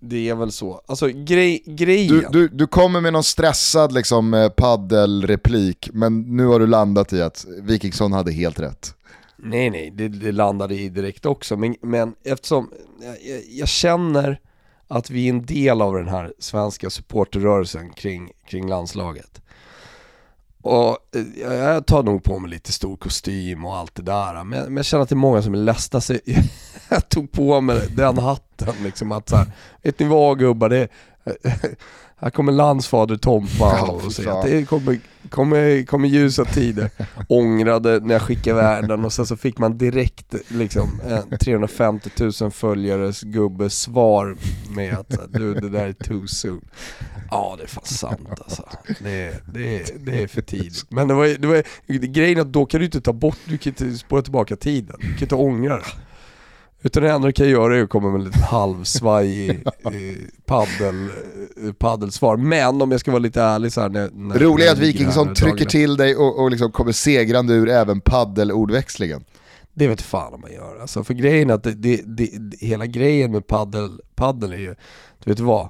det 0.00 0.28
är 0.28 0.34
väl 0.34 0.52
så. 0.52 0.80
Alltså 0.86 1.08
grej, 1.08 1.62
grejen... 1.66 2.08
Du, 2.08 2.28
du, 2.30 2.48
du 2.48 2.66
kommer 2.66 3.00
med 3.00 3.12
någon 3.12 3.24
stressad 3.24 3.92
liksom, 3.92 4.34
eh, 4.34 4.48
paddelreplik, 4.48 5.90
men 5.92 6.36
nu 6.36 6.46
har 6.46 6.60
du 6.60 6.66
landat 6.66 7.12
i 7.12 7.22
att 7.22 7.46
Wikingsson 7.62 8.12
hade 8.12 8.32
helt 8.32 8.60
rätt. 8.60 8.94
Nej 9.44 9.70
nej, 9.70 9.90
det, 9.90 10.08
det 10.08 10.32
landade 10.32 10.74
i 10.74 10.88
direkt 10.88 11.26
också, 11.26 11.56
men, 11.56 11.76
men 11.82 12.14
eftersom 12.24 12.70
jag, 13.00 13.16
jag, 13.48 13.68
känner 13.68 14.40
att 14.88 15.10
vi 15.10 15.26
är 15.26 15.30
en 15.30 15.46
del 15.46 15.82
av 15.82 15.94
den 15.94 16.08
här 16.08 16.32
svenska 16.38 16.90
supporterrörelsen 16.90 17.90
kring, 17.90 18.30
kring 18.46 18.68
landslaget. 18.68 19.42
Och 20.62 20.98
eh, 21.16 21.54
jag 21.54 21.86
tar 21.86 22.02
nog 22.02 22.24
på 22.24 22.38
mig 22.38 22.50
lite 22.50 22.72
stor 22.72 22.96
kostym 22.96 23.64
och 23.64 23.76
allt 23.76 23.94
det 23.94 24.02
där. 24.02 24.44
Men, 24.44 24.64
men 24.64 24.76
jag 24.76 24.84
känner 24.84 25.02
att 25.02 25.08
det 25.08 25.14
är 25.14 25.16
många 25.16 25.42
som 25.42 25.54
är 25.54 25.58
ledsna 25.58 26.00
jag 26.88 27.08
tog 27.08 27.32
på 27.32 27.60
mig 27.60 27.88
den 27.96 28.18
hatten 28.18 28.74
liksom 28.82 29.12
att 29.12 29.28
så 29.28 29.36
här, 29.36 29.46
vet 29.82 29.98
ni 29.98 30.06
vad 30.06 30.38
gubbar, 30.38 30.68
det, 30.68 30.88
här 32.22 32.30
kommer 32.30 32.52
landsfader 32.52 33.16
Tompa 33.16 33.90
och 33.90 34.12
säger 34.12 34.30
att 34.30 34.46
det 34.46 34.64
kommer, 34.64 34.98
kommer, 35.28 35.86
kommer 35.86 36.08
ljusa 36.08 36.44
tider. 36.44 36.90
Ångrade 37.28 38.00
när 38.00 38.14
jag 38.14 38.22
skickade 38.22 38.60
iväg 38.60 38.88
den 38.88 39.04
och 39.04 39.12
sen 39.12 39.26
så 39.26 39.36
fick 39.36 39.58
man 39.58 39.78
direkt 39.78 40.34
liksom 40.48 41.00
350 41.40 42.10
000 42.40 42.50
följares 42.50 43.20
gubbes 43.20 43.80
svar 43.80 44.36
med 44.76 44.94
att 44.94 45.32
du 45.32 45.54
det 45.54 45.68
där 45.68 45.86
är 45.86 45.92
too 45.92 46.26
soon. 46.26 46.68
Ja 47.30 47.54
det 47.58 47.62
är 47.62 47.68
fan 47.68 47.84
sant 47.84 48.28
alltså. 48.40 48.68
Det, 49.00 49.34
det, 49.54 50.04
det 50.04 50.22
är 50.22 50.26
för 50.26 50.42
tidigt. 50.42 50.84
Men 50.88 51.08
det 51.08 51.14
var, 51.14 51.26
det 51.26 51.46
var, 51.48 51.64
grejen 52.06 52.40
att 52.40 52.52
då 52.52 52.66
kan 52.66 52.80
du 52.80 52.84
inte 52.84 53.00
ta 53.00 53.12
bort, 53.12 53.38
du 53.44 53.58
kan 53.58 53.70
inte 53.70 53.98
spåra 53.98 54.22
tillbaka 54.22 54.56
tiden. 54.56 54.96
Du 55.00 55.06
kan 55.06 55.22
inte 55.22 55.34
ångra 55.34 55.76
det. 55.76 55.84
Utan 56.82 57.02
det 57.02 57.10
enda 57.10 57.26
du 57.26 57.32
kan 57.32 57.48
göra 57.48 57.78
är 57.78 57.82
att 57.82 57.90
komma 57.90 58.10
med 58.10 58.18
en 58.18 58.24
liten 58.24 58.42
halvsvajig 58.42 59.64
paddel, 60.46 61.10
paddelsvar. 61.78 62.36
Men 62.36 62.82
om 62.82 62.90
jag 62.90 63.00
ska 63.00 63.10
vara 63.10 63.18
lite 63.18 63.42
ärlig 63.42 63.72
så 63.72 63.80
här, 63.80 63.88
när, 63.88 64.10
när 64.10 64.38
Roligt 64.38 64.70
att 64.70 64.78
Wikingsson 64.78 65.34
trycker 65.34 65.64
till 65.64 65.96
dig 65.96 66.16
och, 66.16 66.42
och 66.42 66.50
liksom 66.50 66.72
kommer 66.72 66.92
segrande 66.92 67.54
ur 67.54 67.68
även 67.68 68.00
paddelordväxlingen. 68.00 69.24
Det 69.74 69.88
vet 69.88 70.02
fan 70.02 70.34
om 70.34 70.40
man 70.40 70.52
gör. 70.52 70.80
Alltså 70.80 71.04
för 71.04 71.14
grejen 71.14 71.50
är 71.50 71.54
att 71.54 71.62
det, 71.62 71.72
det, 71.72 72.00
det, 72.04 72.30
hela 72.60 72.86
grejen 72.86 73.32
med 73.32 73.46
paddel, 73.46 74.00
paddel 74.14 74.52
är 74.52 74.58
ju, 74.58 74.74
du 75.24 75.30
vet 75.30 75.40
vad? 75.40 75.68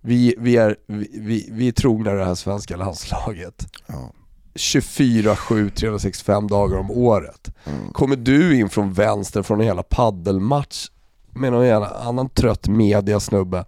Vi, 0.00 0.34
vi, 0.38 0.56
är, 0.56 0.76
vi, 0.86 1.08
vi, 1.12 1.48
vi 1.52 1.68
är 1.68 1.72
trogna 1.72 2.12
det 2.12 2.24
här 2.24 2.34
svenska 2.34 2.76
landslaget. 2.76 3.66
Ja. 3.86 4.12
24-7, 4.54 5.70
365 5.70 6.48
dagar 6.48 6.78
om 6.78 6.90
året. 6.90 7.50
Mm. 7.64 7.92
Kommer 7.92 8.16
du 8.16 8.58
in 8.58 8.68
från 8.68 8.92
vänster 8.92 9.42
från 9.42 9.60
en 9.60 9.66
jävla 9.66 9.82
paddelmatch 9.82 10.88
med 11.30 11.52
någon 11.52 11.66
jävla 11.66 11.88
annan 11.88 12.28
trött 12.28 12.68
mediasnubbe 12.68 13.64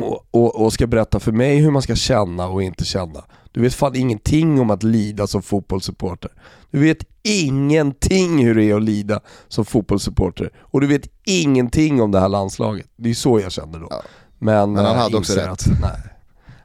och, 0.00 0.26
och, 0.30 0.64
och, 0.64 0.72
ska 0.72 0.86
berätta 0.86 1.20
för 1.20 1.32
mig 1.32 1.56
hur 1.56 1.70
man 1.70 1.82
ska 1.82 1.94
känna 1.94 2.48
och 2.48 2.62
inte 2.62 2.84
känna. 2.84 3.24
Du 3.52 3.60
vet 3.60 3.74
fan 3.74 3.96
ingenting 3.96 4.60
om 4.60 4.70
att 4.70 4.82
lida 4.82 5.26
som 5.26 5.42
fotbollssupporter. 5.42 6.30
Du 6.70 6.80
vet 6.80 6.98
ingenting 7.22 8.44
hur 8.44 8.54
det 8.54 8.64
är 8.64 8.74
att 8.74 8.82
lida 8.82 9.20
som 9.48 9.64
fotbollssupporter. 9.64 10.50
Och 10.58 10.80
du 10.80 10.86
vet 10.86 11.08
ingenting 11.24 12.02
om 12.02 12.10
det 12.12 12.20
här 12.20 12.28
landslaget. 12.28 12.86
Det 12.96 13.10
är 13.10 13.14
så 13.14 13.40
jag 13.40 13.52
kände 13.52 13.78
då. 13.78 13.86
Ja. 13.90 14.02
Men, 14.38 14.72
Men, 14.72 14.84
han 14.84 14.96
hade 14.96 15.16
också 15.16 15.32
rätt. 15.32 15.48
Att, 15.48 15.66
nej, 15.80 16.00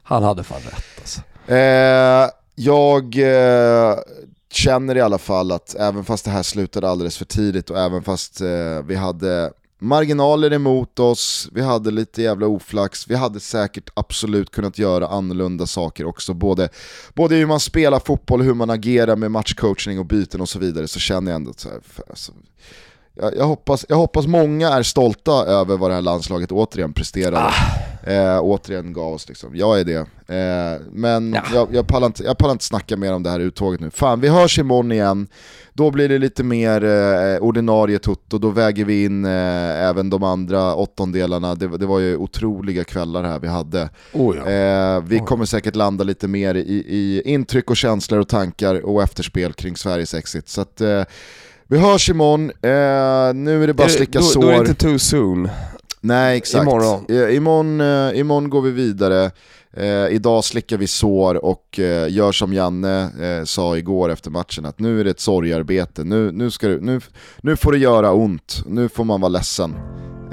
han 0.02 0.22
hade 0.22 0.44
fan 0.44 0.60
rätt 0.60 0.84
alltså. 0.98 1.20
Eh, 1.52 2.41
jag 2.54 3.18
eh, 3.18 3.98
känner 4.52 4.96
i 4.96 5.00
alla 5.00 5.18
fall 5.18 5.52
att 5.52 5.74
även 5.74 6.04
fast 6.04 6.24
det 6.24 6.30
här 6.30 6.42
slutade 6.42 6.88
alldeles 6.88 7.16
för 7.16 7.24
tidigt 7.24 7.70
och 7.70 7.78
även 7.78 8.02
fast 8.02 8.40
eh, 8.40 8.82
vi 8.86 8.94
hade 8.94 9.52
marginaler 9.78 10.52
emot 10.52 10.98
oss, 10.98 11.48
vi 11.52 11.60
hade 11.60 11.90
lite 11.90 12.22
jävla 12.22 12.46
oflax, 12.46 13.08
vi 13.08 13.14
hade 13.14 13.40
säkert 13.40 13.90
absolut 13.94 14.50
kunnat 14.50 14.78
göra 14.78 15.06
annorlunda 15.06 15.66
saker 15.66 16.06
också. 16.06 16.34
Både, 16.34 16.68
både 17.14 17.34
hur 17.34 17.46
man 17.46 17.60
spelar 17.60 17.98
fotboll, 17.98 18.42
hur 18.42 18.54
man 18.54 18.70
agerar 18.70 19.16
med 19.16 19.30
matchcoachning 19.30 19.98
och 19.98 20.06
byten 20.06 20.40
och 20.40 20.48
så 20.48 20.58
vidare, 20.58 20.88
så 20.88 20.98
känner 20.98 21.30
jag 21.30 21.36
ändå 21.36 21.50
att 21.50 21.60
så 21.60 21.68
här, 21.68 21.80
alltså, 22.10 22.32
jag, 23.14 23.36
jag, 23.36 23.44
hoppas, 23.44 23.86
jag 23.88 23.96
hoppas 23.96 24.26
många 24.26 24.68
är 24.68 24.82
stolta 24.82 25.32
över 25.32 25.76
vad 25.76 25.90
det 25.90 25.94
här 25.94 26.02
landslaget 26.02 26.52
återigen 26.52 26.92
presterade. 26.92 27.38
Ah. 27.38 27.91
Eh, 28.06 28.40
återigen 28.40 28.92
gav 28.92 29.12
oss 29.12 29.28
liksom. 29.28 29.56
Jag 29.56 29.80
är 29.80 29.84
det. 29.84 30.06
Eh, 30.34 30.80
men 30.92 31.32
ja. 31.32 31.42
jag, 31.54 31.68
jag, 31.74 31.86
pallar 31.86 32.06
inte, 32.06 32.24
jag 32.24 32.38
pallar 32.38 32.52
inte 32.52 32.64
snacka 32.64 32.96
mer 32.96 33.12
om 33.12 33.22
det 33.22 33.30
här 33.30 33.40
uttåget 33.40 33.80
nu. 33.80 33.90
Fan, 33.90 34.20
vi 34.20 34.28
hörs 34.28 34.58
imorgon 34.58 34.92
igen. 34.92 35.28
Då 35.74 35.90
blir 35.90 36.08
det 36.08 36.18
lite 36.18 36.44
mer 36.44 36.84
eh, 36.84 37.42
ordinarie 37.42 37.98
tutto, 37.98 38.38
då 38.38 38.50
väger 38.50 38.84
vi 38.84 39.04
in 39.04 39.24
eh, 39.24 39.88
även 39.88 40.10
de 40.10 40.22
andra 40.22 40.74
åttondelarna. 40.74 41.54
Det, 41.54 41.78
det, 41.78 41.86
var 41.86 41.98
ju 41.98 42.16
otroliga 42.16 42.84
kvällar 42.84 43.24
här 43.24 43.38
vi 43.38 43.48
hade. 43.48 43.88
Oh 44.12 44.36
ja. 44.36 44.50
eh, 44.50 45.02
vi 45.02 45.20
oh. 45.20 45.24
kommer 45.24 45.44
säkert 45.44 45.76
landa 45.76 46.04
lite 46.04 46.28
mer 46.28 46.54
i, 46.54 46.84
i 46.88 47.22
intryck 47.24 47.70
och 47.70 47.76
känslor 47.76 48.20
och 48.20 48.28
tankar 48.28 48.86
och 48.86 49.02
efterspel 49.02 49.52
kring 49.52 49.76
Sveriges 49.76 50.14
exit. 50.14 50.48
Så 50.48 50.60
att, 50.60 50.80
eh, 50.80 51.04
vi 51.66 51.78
hörs 51.78 52.10
imorgon, 52.10 52.50
eh, 52.50 53.34
nu 53.34 53.62
är 53.62 53.66
det 53.66 53.74
bara 53.74 53.84
att 53.84 53.92
slicka 53.92 54.20
sår. 54.20 54.42
Då 54.42 54.48
är 54.48 54.52
det 54.52 54.58
inte 54.58 54.74
too 54.74 54.98
soon. 54.98 55.48
Nej 56.04 56.36
exakt. 56.36 56.62
Imorgon, 56.62 57.04
eh, 57.08 57.36
imorgon, 57.36 57.80
eh, 57.80 58.20
imorgon 58.20 58.50
går 58.50 58.62
vi 58.62 58.70
vidare. 58.70 59.30
Eh, 59.76 60.06
idag 60.08 60.44
slickar 60.44 60.76
vi 60.76 60.86
sår 60.86 61.44
och 61.44 61.78
eh, 61.78 62.12
gör 62.12 62.32
som 62.32 62.52
Janne 62.52 63.02
eh, 63.02 63.44
sa 63.44 63.76
igår 63.76 64.08
efter 64.10 64.30
matchen, 64.30 64.64
att 64.66 64.78
nu 64.78 65.00
är 65.00 65.04
det 65.04 65.10
ett 65.10 65.20
sorgarbete, 65.20 66.04
nu, 66.04 66.32
nu, 66.32 66.50
ska 66.50 66.68
du, 66.68 66.80
nu, 66.80 67.00
nu 67.42 67.56
får 67.56 67.72
det 67.72 67.78
göra 67.78 68.12
ont, 68.12 68.62
nu 68.66 68.88
får 68.88 69.04
man 69.04 69.20
vara 69.20 69.28
ledsen. 69.28 69.74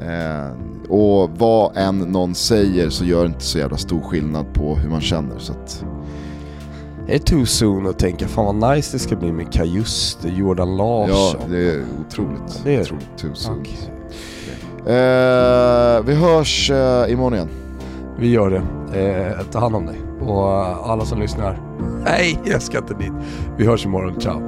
Eh, 0.02 0.90
och 0.90 1.30
vad 1.38 1.78
än 1.78 2.00
någon 2.00 2.36
säger 2.36 2.90
så 2.90 3.06
gör 3.06 3.22
det 3.22 3.28
inte 3.28 3.44
så 3.44 3.58
jävla 3.58 3.78
stor 3.78 4.02
skillnad 4.02 4.54
på 4.54 4.76
hur 4.76 4.90
man 4.90 5.02
känner. 5.02 5.40
Så 5.40 5.52
att, 5.52 5.86
är 7.08 7.14
det 7.14 7.20
too 7.20 7.46
soon 7.46 7.88
att 7.88 8.00
tänka 8.00 8.28
fan 8.28 8.60
vad 8.60 8.76
nice 8.76 8.96
det 8.98 9.00
ska 9.00 9.16
bli 9.16 9.32
med 9.32 9.54
Kajuste, 9.54 10.30
Jordan 10.30 10.78
Larsson? 10.78 11.40
Ja, 11.42 11.48
det 11.50 11.72
är 11.72 11.86
otroligt. 12.08 12.62
Det 12.64 12.76
är 12.76 12.82
otroligt 12.82 13.18
too 13.18 13.36
soon. 13.36 13.62
Okay. 13.62 13.99
Eh, 14.86 16.04
vi 16.06 16.14
hörs 16.14 16.72
eh, 16.72 17.12
imorgon 17.12 17.34
igen. 17.34 17.50
Vi 18.18 18.32
gör 18.32 18.50
det. 18.50 18.62
Eh, 19.00 19.46
ta 19.52 19.60
hand 19.60 19.76
om 19.76 19.86
dig. 19.86 20.02
Och 20.22 20.48
alla 20.92 21.06
som 21.06 21.20
lyssnar, 21.20 21.60
nej 22.06 22.40
jag 22.46 22.62
ska 22.62 22.78
inte 22.78 22.94
dit. 22.94 23.14
Vi 23.58 23.66
hörs 23.66 23.86
imorgon, 23.86 24.22
ciao. 24.22 24.42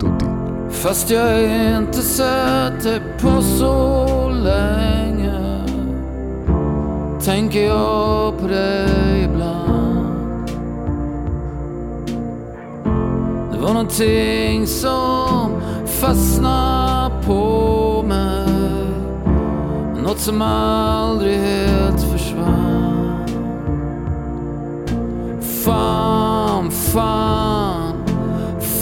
Tutti. 0.00 0.24
Fast 0.70 1.10
jag 1.10 1.32
är 1.32 1.78
inte 1.78 1.98
sett 1.98 2.82
dig 2.82 3.00
på 3.20 3.42
så 3.42 4.28
länge 4.28 5.32
Tänker 7.24 7.66
jag 7.66 8.38
på 8.38 8.46
dig 8.48 9.24
ibland 9.24 9.66
var 13.66 13.74
någonting 13.74 14.66
som 14.66 15.62
fastna 15.86 17.10
på 17.26 18.04
mig 18.08 18.45
något 20.06 20.18
som 20.18 20.42
aldrig 20.42 21.38
helt 21.38 22.00
försvann. 22.00 23.26
Fan, 25.64 26.70
fan, 26.70 28.06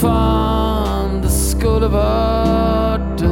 fan 0.00 1.20
Det 1.22 1.28
skulle 1.28 1.88
varit 1.88 3.18
du 3.18 3.28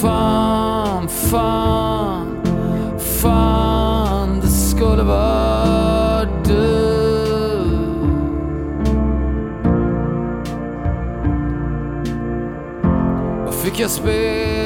Fan, 0.00 1.08
fan, 1.08 1.83
Och 13.74 13.78
fick 13.78 13.84
jag 13.84 14.63